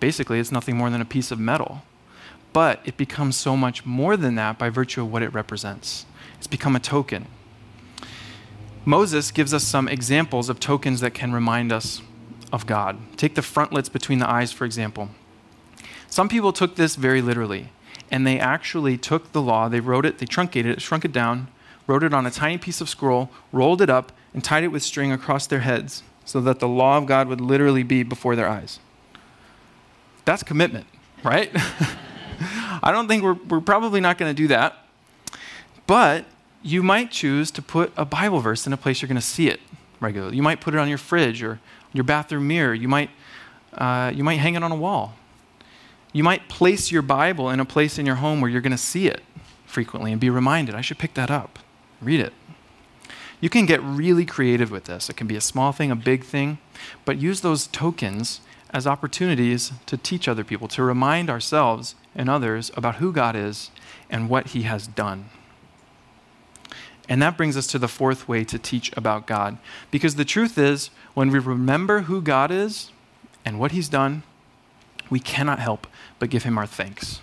basically, 0.00 0.38
it's 0.38 0.52
nothing 0.52 0.76
more 0.76 0.90
than 0.90 1.00
a 1.00 1.06
piece 1.06 1.30
of 1.30 1.38
metal 1.38 1.82
but 2.54 2.80
it 2.84 2.96
becomes 2.96 3.36
so 3.36 3.56
much 3.56 3.84
more 3.84 4.16
than 4.16 4.36
that 4.36 4.56
by 4.58 4.70
virtue 4.70 5.02
of 5.02 5.12
what 5.12 5.24
it 5.24 5.34
represents. 5.34 6.06
It's 6.38 6.46
become 6.46 6.76
a 6.76 6.80
token. 6.80 7.26
Moses 8.84 9.32
gives 9.32 9.52
us 9.52 9.64
some 9.64 9.88
examples 9.88 10.48
of 10.48 10.60
tokens 10.60 11.00
that 11.00 11.14
can 11.14 11.32
remind 11.32 11.72
us 11.72 12.00
of 12.52 12.64
God. 12.64 12.96
Take 13.16 13.34
the 13.34 13.42
frontlets 13.42 13.88
between 13.88 14.20
the 14.20 14.30
eyes, 14.30 14.52
for 14.52 14.64
example. 14.64 15.08
Some 16.08 16.28
people 16.28 16.52
took 16.52 16.76
this 16.76 16.94
very 16.94 17.20
literally, 17.20 17.70
and 18.08 18.24
they 18.24 18.38
actually 18.38 18.96
took 18.98 19.32
the 19.32 19.42
law, 19.42 19.68
they 19.68 19.80
wrote 19.80 20.06
it, 20.06 20.18
they 20.18 20.26
truncated 20.26 20.70
it, 20.70 20.80
shrunk 20.80 21.04
it 21.04 21.12
down, 21.12 21.48
wrote 21.88 22.04
it 22.04 22.14
on 22.14 22.24
a 22.24 22.30
tiny 22.30 22.56
piece 22.56 22.80
of 22.80 22.88
scroll, 22.88 23.30
rolled 23.50 23.82
it 23.82 23.90
up, 23.90 24.12
and 24.32 24.44
tied 24.44 24.62
it 24.62 24.68
with 24.68 24.84
string 24.84 25.10
across 25.10 25.48
their 25.48 25.60
heads 25.60 26.04
so 26.24 26.40
that 26.40 26.60
the 26.60 26.68
law 26.68 26.98
of 26.98 27.06
God 27.06 27.26
would 27.26 27.40
literally 27.40 27.82
be 27.82 28.04
before 28.04 28.36
their 28.36 28.48
eyes. 28.48 28.78
That's 30.24 30.42
commitment, 30.42 30.86
right? 31.22 31.50
I 32.82 32.90
don't 32.92 33.08
think 33.08 33.22
we're, 33.22 33.34
we're 33.34 33.60
probably 33.60 34.00
not 34.00 34.18
going 34.18 34.30
to 34.30 34.36
do 34.36 34.48
that. 34.48 34.78
But 35.86 36.24
you 36.62 36.82
might 36.82 37.10
choose 37.10 37.50
to 37.52 37.62
put 37.62 37.92
a 37.96 38.04
Bible 38.04 38.40
verse 38.40 38.66
in 38.66 38.72
a 38.72 38.76
place 38.76 39.02
you're 39.02 39.08
going 39.08 39.16
to 39.16 39.22
see 39.22 39.48
it 39.48 39.60
regularly. 40.00 40.36
You 40.36 40.42
might 40.42 40.60
put 40.60 40.74
it 40.74 40.78
on 40.78 40.88
your 40.88 40.98
fridge 40.98 41.42
or 41.42 41.60
your 41.92 42.04
bathroom 42.04 42.48
mirror. 42.48 42.74
You 42.74 42.88
might, 42.88 43.10
uh, 43.74 44.12
you 44.14 44.24
might 44.24 44.36
hang 44.36 44.54
it 44.54 44.62
on 44.62 44.72
a 44.72 44.76
wall. 44.76 45.14
You 46.12 46.22
might 46.22 46.48
place 46.48 46.90
your 46.90 47.02
Bible 47.02 47.50
in 47.50 47.60
a 47.60 47.64
place 47.64 47.98
in 47.98 48.06
your 48.06 48.16
home 48.16 48.40
where 48.40 48.50
you're 48.50 48.60
going 48.60 48.70
to 48.70 48.78
see 48.78 49.08
it 49.08 49.22
frequently 49.66 50.12
and 50.12 50.20
be 50.20 50.30
reminded, 50.30 50.74
I 50.74 50.80
should 50.80 50.98
pick 50.98 51.14
that 51.14 51.30
up, 51.30 51.58
read 52.00 52.20
it. 52.20 52.32
You 53.40 53.50
can 53.50 53.66
get 53.66 53.82
really 53.82 54.24
creative 54.24 54.70
with 54.70 54.84
this. 54.84 55.10
It 55.10 55.16
can 55.16 55.26
be 55.26 55.36
a 55.36 55.40
small 55.40 55.72
thing, 55.72 55.90
a 55.90 55.96
big 55.96 56.24
thing, 56.24 56.58
but 57.04 57.18
use 57.18 57.40
those 57.40 57.66
tokens 57.66 58.40
as 58.74 58.88
opportunities 58.88 59.72
to 59.86 59.96
teach 59.96 60.26
other 60.26 60.42
people, 60.42 60.66
to 60.66 60.82
remind 60.82 61.30
ourselves 61.30 61.94
and 62.14 62.28
others 62.28 62.72
about 62.76 62.96
who 62.96 63.12
God 63.12 63.36
is 63.36 63.70
and 64.10 64.28
what 64.28 64.48
He 64.48 64.62
has 64.62 64.88
done. 64.88 65.30
And 67.08 67.22
that 67.22 67.36
brings 67.36 67.56
us 67.56 67.68
to 67.68 67.78
the 67.78 67.86
fourth 67.86 68.26
way 68.26 68.42
to 68.44 68.58
teach 68.58 68.90
about 68.96 69.28
God. 69.28 69.58
Because 69.92 70.16
the 70.16 70.24
truth 70.24 70.58
is, 70.58 70.90
when 71.14 71.30
we 71.30 71.38
remember 71.38 72.00
who 72.02 72.20
God 72.20 72.50
is 72.50 72.90
and 73.44 73.60
what 73.60 73.70
He's 73.70 73.88
done, 73.88 74.24
we 75.08 75.20
cannot 75.20 75.60
help 75.60 75.86
but 76.18 76.28
give 76.28 76.42
Him 76.42 76.58
our 76.58 76.66
thanks. 76.66 77.20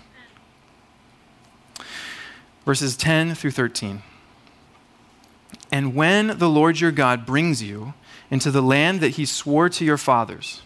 Verses 2.65 2.95
10 2.95 3.35
through 3.35 3.51
13. 3.51 4.03
And 5.69 5.95
when 5.95 6.37
the 6.37 6.49
Lord 6.49 6.79
your 6.79 6.91
God 6.91 7.25
brings 7.25 7.61
you 7.61 7.93
into 8.29 8.51
the 8.51 8.61
land 8.61 9.01
that 9.01 9.09
He 9.09 9.25
swore 9.25 9.67
to 9.67 9.83
your 9.83 9.97
fathers, 9.97 10.61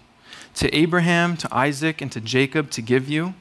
to 0.56 0.74
Abraham, 0.76 1.38
to 1.38 1.54
Isaac, 1.56 2.02
and 2.02 2.12
to 2.12 2.22
Jacob 2.22 2.72
to 2.72 2.82
give 2.82 3.10
you, 3.10 3.34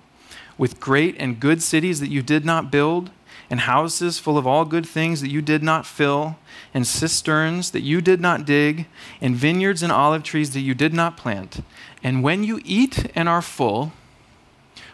with 0.58 0.80
great 0.80 1.16
and 1.18 1.40
good 1.40 1.62
cities 1.62 2.00
that 2.00 2.10
you 2.10 2.22
did 2.22 2.44
not 2.44 2.70
build, 2.70 3.10
and 3.50 3.60
houses 3.60 4.18
full 4.18 4.38
of 4.38 4.46
all 4.46 4.64
good 4.64 4.86
things 4.86 5.20
that 5.20 5.30
you 5.30 5.42
did 5.42 5.62
not 5.62 5.86
fill, 5.86 6.36
and 6.72 6.86
cisterns 6.86 7.70
that 7.70 7.82
you 7.82 8.00
did 8.00 8.20
not 8.20 8.44
dig, 8.44 8.86
and 9.20 9.36
vineyards 9.36 9.82
and 9.82 9.92
olive 9.92 10.22
trees 10.22 10.54
that 10.54 10.60
you 10.60 10.74
did 10.74 10.92
not 10.92 11.16
plant. 11.16 11.62
And 12.02 12.22
when 12.22 12.42
you 12.42 12.60
eat 12.64 13.10
and 13.14 13.28
are 13.28 13.42
full, 13.42 13.92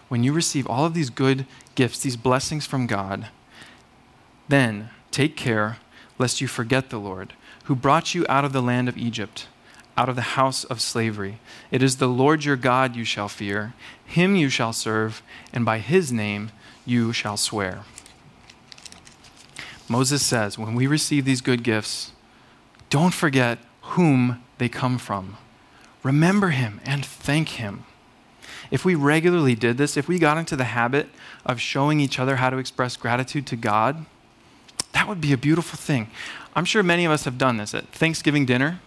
when 0.08 0.24
you 0.24 0.32
receive 0.32 0.66
all 0.66 0.84
of 0.84 0.94
these 0.94 1.10
good 1.10 1.46
gifts, 1.74 2.00
these 2.00 2.16
blessings 2.16 2.66
from 2.66 2.86
God, 2.86 3.28
then 4.48 4.90
take 5.10 5.36
care 5.36 5.78
lest 6.18 6.40
you 6.40 6.48
forget 6.48 6.90
the 6.90 6.98
Lord, 6.98 7.32
who 7.64 7.74
brought 7.74 8.14
you 8.14 8.26
out 8.28 8.44
of 8.44 8.52
the 8.52 8.60
land 8.62 8.88
of 8.88 8.98
Egypt 8.98 9.46
out 10.00 10.08
of 10.08 10.16
the 10.16 10.22
house 10.22 10.64
of 10.64 10.80
slavery. 10.80 11.38
It 11.70 11.82
is 11.82 11.96
the 11.98 12.08
Lord 12.08 12.42
your 12.42 12.56
God 12.56 12.96
you 12.96 13.04
shall 13.04 13.28
fear, 13.28 13.74
him 14.02 14.34
you 14.34 14.48
shall 14.48 14.72
serve, 14.72 15.22
and 15.52 15.62
by 15.62 15.76
his 15.76 16.10
name 16.10 16.52
you 16.86 17.12
shall 17.12 17.36
swear. 17.36 17.84
Moses 19.90 20.24
says, 20.24 20.56
when 20.56 20.74
we 20.74 20.86
receive 20.86 21.26
these 21.26 21.42
good 21.42 21.62
gifts, 21.62 22.12
don't 22.88 23.12
forget 23.12 23.58
whom 23.82 24.42
they 24.56 24.70
come 24.70 24.96
from. 24.96 25.36
remember 26.02 26.48
him 26.48 26.80
and 26.86 27.04
thank 27.04 27.50
him. 27.50 27.84
If 28.70 28.86
we 28.86 28.94
regularly 28.94 29.54
did 29.54 29.76
this, 29.76 29.98
if 29.98 30.08
we 30.08 30.18
got 30.18 30.38
into 30.38 30.56
the 30.56 30.64
habit 30.64 31.08
of 31.44 31.60
showing 31.60 32.00
each 32.00 32.18
other 32.18 32.36
how 32.36 32.48
to 32.48 32.56
express 32.56 32.96
gratitude 32.96 33.46
to 33.48 33.56
God, 33.56 34.06
that 34.92 35.08
would 35.08 35.20
be 35.20 35.34
a 35.34 35.36
beautiful 35.36 35.76
thing. 35.76 36.10
I'm 36.56 36.64
sure 36.64 36.82
many 36.82 37.04
of 37.04 37.12
us 37.12 37.24
have 37.24 37.36
done 37.36 37.58
this 37.58 37.74
at 37.74 37.88
Thanksgiving 37.88 38.46
dinner. 38.46 38.80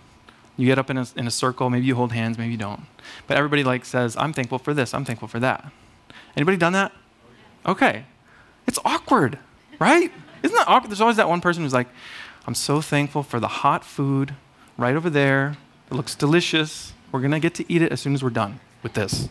You 0.57 0.67
get 0.67 0.77
up 0.77 0.89
in 0.89 0.97
a, 0.97 1.05
in 1.15 1.27
a 1.27 1.31
circle, 1.31 1.69
maybe 1.69 1.85
you 1.85 1.95
hold 1.95 2.11
hands, 2.11 2.37
maybe 2.37 2.51
you 2.51 2.57
don't. 2.57 2.81
But 3.27 3.37
everybody 3.37 3.63
like 3.63 3.85
says, 3.85 4.15
I'm 4.17 4.33
thankful 4.33 4.59
for 4.59 4.73
this, 4.73 4.93
I'm 4.93 5.05
thankful 5.05 5.27
for 5.27 5.39
that. 5.39 5.71
Anybody 6.35 6.57
done 6.57 6.73
that? 6.73 6.91
Okay. 7.65 8.05
It's 8.67 8.79
awkward, 8.85 9.39
right? 9.79 10.11
Isn't 10.41 10.55
that 10.55 10.67
awkward? 10.67 10.91
There's 10.91 11.01
always 11.01 11.17
that 11.17 11.29
one 11.29 11.41
person 11.41 11.63
who's 11.63 11.73
like, 11.73 11.87
I'm 12.45 12.55
so 12.55 12.81
thankful 12.81 13.23
for 13.23 13.39
the 13.39 13.47
hot 13.47 13.83
food 13.85 14.35
right 14.77 14.95
over 14.95 15.09
there. 15.09 15.57
It 15.89 15.95
looks 15.95 16.15
delicious. 16.15 16.93
We're 17.11 17.19
going 17.19 17.31
to 17.31 17.39
get 17.39 17.55
to 17.55 17.71
eat 17.71 17.81
it 17.81 17.91
as 17.91 18.01
soon 18.01 18.13
as 18.13 18.23
we're 18.23 18.29
done 18.29 18.59
with 18.81 18.93
this. 18.93 19.29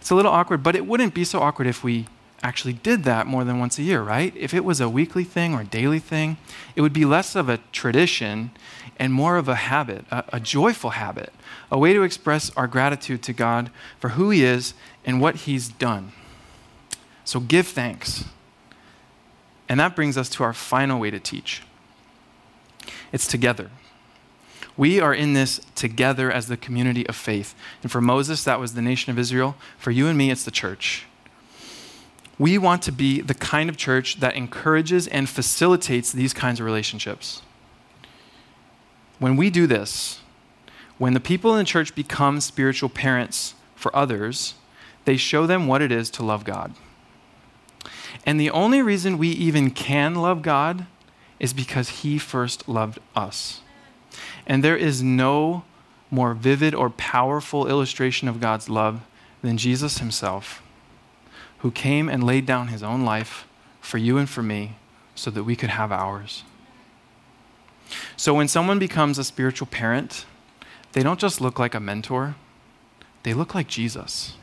It's 0.00 0.10
a 0.10 0.14
little 0.14 0.32
awkward, 0.32 0.62
but 0.62 0.74
it 0.74 0.86
wouldn't 0.86 1.14
be 1.14 1.24
so 1.24 1.40
awkward 1.40 1.66
if 1.66 1.84
we 1.84 2.06
actually 2.42 2.74
did 2.74 3.04
that 3.04 3.26
more 3.26 3.44
than 3.44 3.58
once 3.58 3.78
a 3.78 3.82
year, 3.82 4.02
right? 4.02 4.34
If 4.36 4.54
it 4.54 4.64
was 4.64 4.80
a 4.80 4.88
weekly 4.88 5.24
thing 5.24 5.54
or 5.54 5.62
a 5.62 5.64
daily 5.64 5.98
thing, 5.98 6.36
it 6.74 6.80
would 6.80 6.92
be 6.92 7.04
less 7.04 7.34
of 7.34 7.48
a 7.48 7.58
tradition 7.72 8.50
and 8.98 9.12
more 9.12 9.36
of 9.36 9.48
a 9.48 9.54
habit, 9.54 10.04
a, 10.10 10.24
a, 10.34 10.40
joyful 10.40 10.90
habit, 10.90 11.32
a 11.70 11.78
way 11.78 11.92
to 11.92 12.02
express 12.02 12.50
our 12.56 12.66
gratitude 12.66 13.22
to 13.24 13.32
God 13.32 13.70
for 13.98 14.10
who 14.10 14.30
He 14.30 14.44
is 14.44 14.74
and 15.04 15.20
what 15.20 15.36
He's 15.36 15.68
done. 15.68 16.12
So 17.24 17.40
give 17.40 17.66
thanks. 17.66 18.24
And 19.68 19.80
that 19.80 19.96
brings 19.96 20.16
us 20.16 20.28
to 20.30 20.44
our 20.44 20.52
final 20.52 21.00
way 21.00 21.10
to 21.10 21.20
teach 21.20 21.62
it's 23.12 23.26
together. 23.26 23.70
We 24.76 25.00
are 25.00 25.14
in 25.14 25.32
this 25.32 25.60
together 25.74 26.30
as 26.30 26.48
the 26.48 26.56
community 26.56 27.06
of 27.06 27.16
faith. 27.16 27.54
And 27.82 27.90
for 27.90 28.00
Moses, 28.00 28.44
that 28.44 28.60
was 28.60 28.74
the 28.74 28.82
nation 28.82 29.10
of 29.10 29.18
Israel. 29.18 29.56
For 29.78 29.90
you 29.90 30.06
and 30.06 30.18
me, 30.18 30.30
it's 30.30 30.44
the 30.44 30.50
church. 30.50 31.06
We 32.38 32.58
want 32.58 32.82
to 32.82 32.92
be 32.92 33.22
the 33.22 33.34
kind 33.34 33.70
of 33.70 33.78
church 33.78 34.20
that 34.20 34.34
encourages 34.34 35.06
and 35.06 35.28
facilitates 35.28 36.12
these 36.12 36.34
kinds 36.34 36.60
of 36.60 36.66
relationships. 36.66 37.40
When 39.18 39.36
we 39.36 39.50
do 39.50 39.66
this, 39.66 40.20
when 40.98 41.14
the 41.14 41.20
people 41.20 41.52
in 41.52 41.58
the 41.58 41.64
church 41.64 41.94
become 41.94 42.40
spiritual 42.40 42.88
parents 42.88 43.54
for 43.74 43.94
others, 43.94 44.54
they 45.04 45.16
show 45.16 45.46
them 45.46 45.66
what 45.66 45.82
it 45.82 45.92
is 45.92 46.10
to 46.10 46.24
love 46.24 46.44
God. 46.44 46.74
And 48.24 48.40
the 48.40 48.50
only 48.50 48.82
reason 48.82 49.18
we 49.18 49.28
even 49.28 49.70
can 49.70 50.14
love 50.14 50.42
God 50.42 50.86
is 51.38 51.52
because 51.52 52.00
He 52.00 52.18
first 52.18 52.68
loved 52.68 52.98
us. 53.14 53.60
And 54.46 54.64
there 54.64 54.76
is 54.76 55.02
no 55.02 55.64
more 56.10 56.34
vivid 56.34 56.74
or 56.74 56.90
powerful 56.90 57.68
illustration 57.68 58.28
of 58.28 58.40
God's 58.40 58.68
love 58.68 59.02
than 59.42 59.58
Jesus 59.58 59.98
Himself 59.98 60.62
who 61.58 61.70
came 61.70 62.08
and 62.08 62.22
laid 62.22 62.46
down 62.46 62.68
his 62.68 62.82
own 62.82 63.04
life 63.04 63.46
for 63.80 63.98
you 63.98 64.18
and 64.18 64.28
for 64.28 64.42
me 64.42 64.76
so 65.14 65.30
that 65.30 65.44
we 65.44 65.56
could 65.56 65.70
have 65.70 65.90
ours. 65.90 66.44
So 68.26 68.34
when 68.34 68.48
someone 68.48 68.80
becomes 68.80 69.18
a 69.18 69.22
spiritual 69.22 69.68
parent, 69.68 70.26
they 70.94 71.04
don't 71.04 71.20
just 71.20 71.40
look 71.40 71.60
like 71.60 71.76
a 71.76 71.78
mentor, 71.78 72.34
they 73.22 73.32
look 73.32 73.54
like 73.54 73.68
Jesus. 73.68 74.34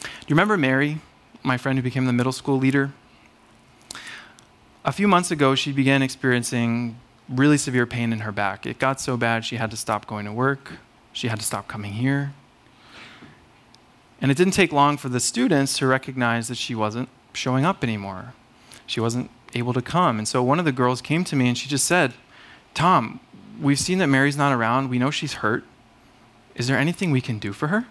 Do 0.00 0.08
you 0.26 0.30
remember 0.30 0.56
Mary, 0.56 1.02
my 1.42 1.58
friend 1.58 1.78
who 1.78 1.82
became 1.82 2.06
the 2.06 2.14
middle 2.14 2.32
school 2.32 2.56
leader? 2.56 2.94
A 4.86 4.90
few 4.90 5.06
months 5.06 5.30
ago, 5.30 5.54
she 5.54 5.70
began 5.70 6.00
experiencing 6.00 6.98
really 7.28 7.58
severe 7.58 7.84
pain 7.84 8.10
in 8.10 8.20
her 8.20 8.32
back. 8.32 8.64
It 8.64 8.78
got 8.78 8.98
so 8.98 9.18
bad 9.18 9.44
she 9.44 9.56
had 9.56 9.70
to 9.70 9.76
stop 9.76 10.06
going 10.06 10.24
to 10.24 10.32
work, 10.32 10.78
she 11.12 11.28
had 11.28 11.38
to 11.40 11.44
stop 11.44 11.68
coming 11.68 11.92
here. 11.92 12.32
And 14.22 14.30
it 14.30 14.38
didn't 14.38 14.54
take 14.54 14.72
long 14.72 14.96
for 14.96 15.10
the 15.10 15.20
students 15.20 15.76
to 15.76 15.86
recognize 15.86 16.48
that 16.48 16.56
she 16.56 16.74
wasn't 16.74 17.10
showing 17.34 17.66
up 17.66 17.84
anymore. 17.84 18.32
She 18.86 18.98
wasn't 18.98 19.30
able 19.54 19.72
to 19.72 19.82
come. 19.82 20.18
And 20.18 20.28
so 20.28 20.42
one 20.42 20.58
of 20.58 20.64
the 20.64 20.72
girls 20.72 21.00
came 21.00 21.24
to 21.24 21.36
me 21.36 21.48
and 21.48 21.56
she 21.56 21.68
just 21.68 21.84
said, 21.84 22.14
Tom, 22.74 23.20
we've 23.60 23.78
seen 23.78 23.98
that 23.98 24.08
Mary's 24.08 24.36
not 24.36 24.52
around. 24.52 24.88
We 24.88 24.98
know 24.98 25.10
she's 25.10 25.34
hurt. 25.34 25.64
Is 26.54 26.66
there 26.66 26.78
anything 26.78 27.10
we 27.10 27.20
can 27.20 27.38
do 27.38 27.52
for 27.52 27.68
her? 27.68 27.86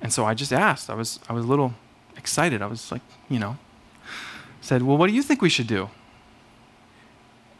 And 0.00 0.12
so 0.12 0.24
I 0.24 0.34
just 0.34 0.52
asked. 0.52 0.90
I 0.90 0.94
was, 0.94 1.18
I 1.28 1.32
was 1.32 1.44
a 1.44 1.48
little 1.48 1.74
excited. 2.16 2.62
I 2.62 2.66
was 2.66 2.90
like, 2.90 3.02
you 3.28 3.38
know, 3.38 3.56
said, 4.60 4.82
Well, 4.82 4.96
what 4.96 5.08
do 5.08 5.14
you 5.14 5.22
think 5.22 5.40
we 5.40 5.48
should 5.48 5.66
do? 5.66 5.90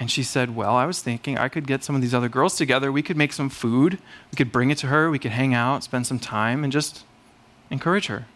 And 0.00 0.10
she 0.10 0.22
said, 0.22 0.56
Well, 0.56 0.74
I 0.74 0.84
was 0.84 1.00
thinking 1.00 1.38
I 1.38 1.48
could 1.48 1.66
get 1.66 1.84
some 1.84 1.94
of 1.94 2.02
these 2.02 2.14
other 2.14 2.28
girls 2.28 2.56
together. 2.56 2.90
We 2.90 3.02
could 3.02 3.16
make 3.16 3.32
some 3.32 3.48
food. 3.48 3.98
We 4.30 4.36
could 4.36 4.50
bring 4.50 4.70
it 4.70 4.78
to 4.78 4.88
her. 4.88 5.10
We 5.10 5.18
could 5.18 5.30
hang 5.30 5.54
out, 5.54 5.84
spend 5.84 6.06
some 6.06 6.18
time, 6.18 6.64
and 6.64 6.72
just 6.72 7.04
encourage 7.70 8.06
her. 8.06 8.26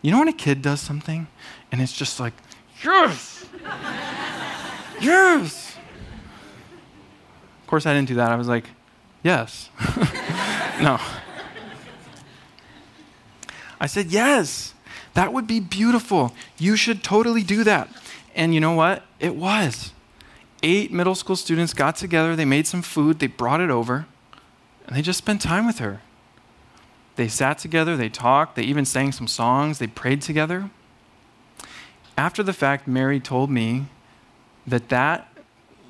You 0.00 0.10
know 0.10 0.18
when 0.18 0.28
a 0.28 0.32
kid 0.32 0.60
does 0.60 0.80
something 0.80 1.28
and 1.72 1.80
it's 1.80 1.92
just 1.92 2.20
like, 2.20 2.34
yes, 2.82 3.46
yes. 5.00 5.76
Of 7.62 7.66
course, 7.66 7.86
I 7.86 7.94
didn't 7.94 8.08
do 8.08 8.14
that. 8.16 8.30
I 8.30 8.36
was 8.36 8.48
like, 8.48 8.64
yes. 9.22 9.70
no. 10.80 10.98
I 13.80 13.86
said, 13.86 14.06
yes, 14.06 14.74
that 15.14 15.32
would 15.32 15.46
be 15.46 15.60
beautiful. 15.60 16.32
You 16.58 16.76
should 16.76 17.02
totally 17.02 17.42
do 17.42 17.64
that. 17.64 17.88
And 18.34 18.54
you 18.54 18.60
know 18.60 18.72
what? 18.72 19.04
It 19.20 19.36
was. 19.36 19.92
Eight 20.62 20.92
middle 20.92 21.14
school 21.14 21.36
students 21.36 21.74
got 21.74 21.96
together, 21.96 22.34
they 22.34 22.46
made 22.46 22.66
some 22.66 22.82
food, 22.82 23.18
they 23.18 23.26
brought 23.26 23.60
it 23.60 23.70
over, 23.70 24.06
and 24.86 24.96
they 24.96 25.02
just 25.02 25.18
spent 25.18 25.42
time 25.42 25.66
with 25.66 25.78
her. 25.78 26.00
They 27.16 27.28
sat 27.28 27.58
together, 27.58 27.96
they 27.96 28.08
talked, 28.08 28.56
they 28.56 28.62
even 28.62 28.84
sang 28.84 29.12
some 29.12 29.28
songs, 29.28 29.78
they 29.78 29.86
prayed 29.86 30.22
together. 30.22 30.70
After 32.16 32.42
the 32.42 32.52
fact, 32.52 32.86
Mary 32.86 33.18
told 33.20 33.50
me 33.50 33.86
that 34.66 34.88
that 34.88 35.28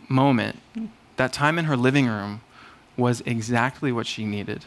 moment, 0.09 0.61
that 1.17 1.33
time 1.33 1.59
in 1.59 1.67
her 1.67 1.77
living 1.77 2.07
room, 2.07 2.41
was 2.97 3.23
exactly 3.27 3.93
what 3.93 4.07
she 4.07 4.25
needed. 4.25 4.65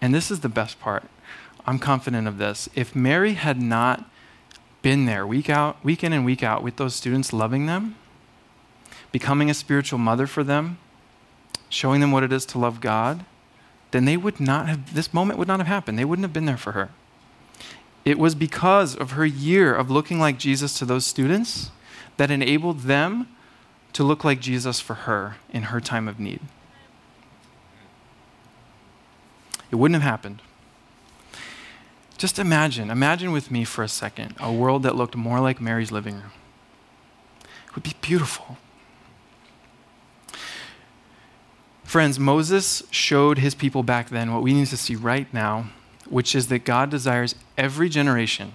And 0.00 0.14
this 0.14 0.30
is 0.30 0.40
the 0.40 0.48
best 0.48 0.80
part. 0.80 1.04
I'm 1.66 1.78
confident 1.78 2.26
of 2.26 2.38
this. 2.38 2.68
If 2.74 2.96
Mary 2.96 3.34
had 3.34 3.60
not 3.60 4.08
been 4.80 5.06
there 5.06 5.26
week 5.26 5.50
out, 5.50 5.82
week 5.84 6.02
in 6.02 6.12
and 6.12 6.24
week 6.24 6.42
out 6.42 6.62
with 6.62 6.76
those 6.76 6.94
students, 6.94 7.32
loving 7.32 7.66
them, 7.66 7.96
becoming 9.12 9.50
a 9.50 9.54
spiritual 9.54 9.98
mother 9.98 10.26
for 10.26 10.42
them, 10.42 10.78
showing 11.68 12.00
them 12.00 12.10
what 12.10 12.22
it 12.22 12.32
is 12.32 12.46
to 12.46 12.58
love 12.58 12.80
God, 12.80 13.24
then 13.90 14.04
they 14.04 14.16
would 14.16 14.40
not 14.40 14.68
have, 14.68 14.94
this 14.94 15.12
moment 15.12 15.38
would 15.38 15.48
not 15.48 15.60
have 15.60 15.66
happened. 15.66 15.98
They 15.98 16.04
wouldn't 16.04 16.24
have 16.24 16.32
been 16.32 16.46
there 16.46 16.56
for 16.56 16.72
her. 16.72 16.90
It 18.08 18.18
was 18.18 18.34
because 18.34 18.96
of 18.96 19.10
her 19.10 19.26
year 19.26 19.74
of 19.74 19.90
looking 19.90 20.18
like 20.18 20.38
Jesus 20.38 20.78
to 20.78 20.86
those 20.86 21.04
students 21.04 21.70
that 22.16 22.30
enabled 22.30 22.84
them 22.84 23.28
to 23.92 24.02
look 24.02 24.24
like 24.24 24.40
Jesus 24.40 24.80
for 24.80 24.94
her 24.94 25.36
in 25.50 25.64
her 25.64 25.78
time 25.78 26.08
of 26.08 26.18
need. 26.18 26.40
It 29.70 29.74
wouldn't 29.74 30.00
have 30.00 30.10
happened. 30.10 30.40
Just 32.16 32.38
imagine, 32.38 32.90
imagine 32.90 33.30
with 33.30 33.50
me 33.50 33.62
for 33.62 33.84
a 33.84 33.88
second 33.88 34.34
a 34.40 34.50
world 34.50 34.84
that 34.84 34.96
looked 34.96 35.14
more 35.14 35.38
like 35.38 35.60
Mary's 35.60 35.92
living 35.92 36.14
room. 36.14 36.32
It 37.42 37.74
would 37.74 37.84
be 37.84 37.94
beautiful. 38.00 38.56
Friends, 41.84 42.18
Moses 42.18 42.82
showed 42.90 43.36
his 43.36 43.54
people 43.54 43.82
back 43.82 44.08
then 44.08 44.32
what 44.32 44.42
we 44.42 44.54
need 44.54 44.68
to 44.68 44.78
see 44.78 44.96
right 44.96 45.30
now, 45.34 45.72
which 46.10 46.34
is 46.34 46.48
that 46.48 46.64
God 46.64 46.90
desires 46.90 47.34
every 47.56 47.88
generation 47.88 48.52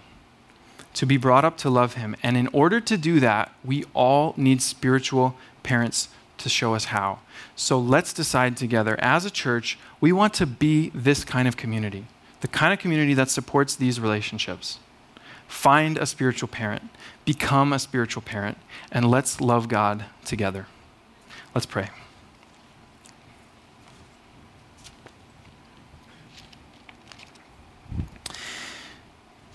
to 0.93 1.05
be 1.05 1.17
brought 1.17 1.45
up 1.45 1.57
to 1.57 1.69
love 1.69 1.95
him. 1.95 2.15
And 2.21 2.37
in 2.37 2.47
order 2.47 2.79
to 2.79 2.97
do 2.97 3.19
that, 3.19 3.51
we 3.63 3.83
all 3.93 4.33
need 4.37 4.61
spiritual 4.61 5.35
parents 5.63 6.09
to 6.37 6.49
show 6.49 6.75
us 6.75 6.85
how. 6.85 7.19
So 7.55 7.79
let's 7.79 8.13
decide 8.13 8.57
together 8.57 8.99
as 8.99 9.25
a 9.25 9.31
church, 9.31 9.77
we 10.01 10.11
want 10.11 10.33
to 10.35 10.45
be 10.45 10.91
this 10.93 11.23
kind 11.23 11.47
of 11.47 11.57
community, 11.57 12.05
the 12.41 12.47
kind 12.47 12.73
of 12.73 12.79
community 12.79 13.13
that 13.13 13.29
supports 13.29 13.75
these 13.75 13.99
relationships. 13.99 14.79
Find 15.47 15.97
a 15.97 16.05
spiritual 16.05 16.47
parent, 16.47 16.89
become 17.25 17.73
a 17.73 17.79
spiritual 17.79 18.21
parent, 18.21 18.57
and 18.91 19.09
let's 19.09 19.39
love 19.39 19.67
God 19.67 20.05
together. 20.25 20.67
Let's 21.53 21.67
pray. 21.67 21.89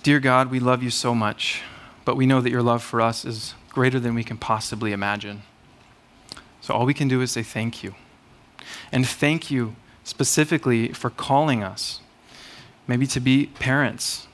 Dear 0.09 0.21
God, 0.21 0.51
we 0.51 0.59
love 0.59 0.83
you 0.83 0.88
so 0.88 1.14
much, 1.14 1.61
but 2.07 2.16
we 2.16 2.25
know 2.25 2.40
that 2.40 2.49
your 2.49 2.62
love 2.62 2.83
for 2.83 3.03
us 3.03 3.27
is 3.27 3.53
greater 3.68 4.01
than 4.01 4.14
we 4.14 4.25
can 4.25 4.38
possibly 4.38 4.92
imagine. 4.92 5.42
So 6.62 6.73
all 6.73 6.87
we 6.87 6.94
can 6.94 7.09
do 7.09 7.21
is 7.21 7.33
say 7.33 7.42
thank 7.42 7.83
you. 7.83 7.94
And 8.90 9.07
thank 9.07 9.51
you 9.51 9.77
specifically 10.05 10.94
for 10.94 11.11
calling 11.11 11.62
us, 11.62 12.01
maybe 12.87 13.07
to 13.07 13.21
be 13.21 13.49
parents, 13.59 14.29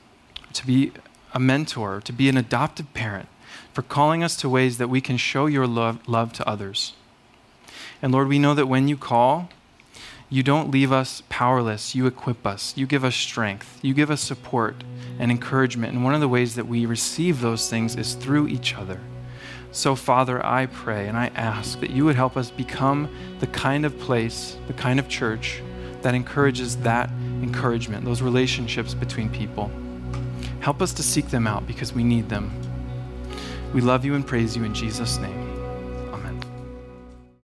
to 0.53 0.65
be 0.65 0.93
a 1.33 1.41
mentor, 1.41 1.99
to 2.05 2.13
be 2.13 2.29
an 2.29 2.37
adopted 2.37 2.93
parent, 2.93 3.27
for 3.73 3.81
calling 3.81 4.23
us 4.23 4.37
to 4.37 4.47
ways 4.47 4.77
that 4.77 4.87
we 4.87 5.01
can 5.01 5.17
show 5.17 5.45
your 5.45 5.67
love, 5.67 6.07
love 6.07 6.31
to 6.31 6.47
others. 6.47 6.93
And 8.01 8.13
Lord, 8.13 8.29
we 8.29 8.39
know 8.39 8.53
that 8.53 8.67
when 8.67 8.87
you 8.87 8.95
call, 8.95 9.49
you 10.29 10.41
don't 10.41 10.71
leave 10.71 10.93
us 10.93 11.21
powerless. 11.27 11.95
You 11.95 12.07
equip 12.07 12.47
us. 12.47 12.77
You 12.77 12.87
give 12.87 13.03
us 13.03 13.15
strength. 13.15 13.77
You 13.81 13.93
give 13.93 14.09
us 14.09 14.21
support 14.21 14.85
and 15.19 15.31
encouragement. 15.31 15.93
And 15.93 16.03
one 16.03 16.13
of 16.13 16.21
the 16.21 16.27
ways 16.27 16.55
that 16.55 16.67
we 16.67 16.85
receive 16.85 17.41
those 17.41 17.69
things 17.69 17.95
is 17.95 18.13
through 18.13 18.47
each 18.47 18.75
other. 18.75 18.99
So, 19.71 19.95
Father, 19.95 20.45
I 20.45 20.67
pray 20.67 21.07
and 21.07 21.17
I 21.17 21.27
ask 21.35 21.79
that 21.81 21.89
you 21.89 22.05
would 22.05 22.15
help 22.15 22.37
us 22.37 22.49
become 22.49 23.09
the 23.39 23.47
kind 23.47 23.85
of 23.85 23.97
place, 23.99 24.57
the 24.67 24.73
kind 24.73 24.99
of 24.99 25.09
church 25.09 25.61
that 26.01 26.15
encourages 26.15 26.77
that 26.77 27.09
encouragement, 27.41 28.05
those 28.05 28.21
relationships 28.21 28.93
between 28.93 29.29
people. 29.29 29.69
Help 30.61 30.81
us 30.81 30.93
to 30.93 31.03
seek 31.03 31.27
them 31.29 31.45
out 31.45 31.67
because 31.67 31.93
we 31.93 32.03
need 32.03 32.29
them. 32.29 32.51
We 33.73 33.81
love 33.81 34.05
you 34.05 34.15
and 34.15 34.25
praise 34.25 34.55
you 34.55 34.63
in 34.63 34.73
Jesus' 34.73 35.17
name. 35.17 35.44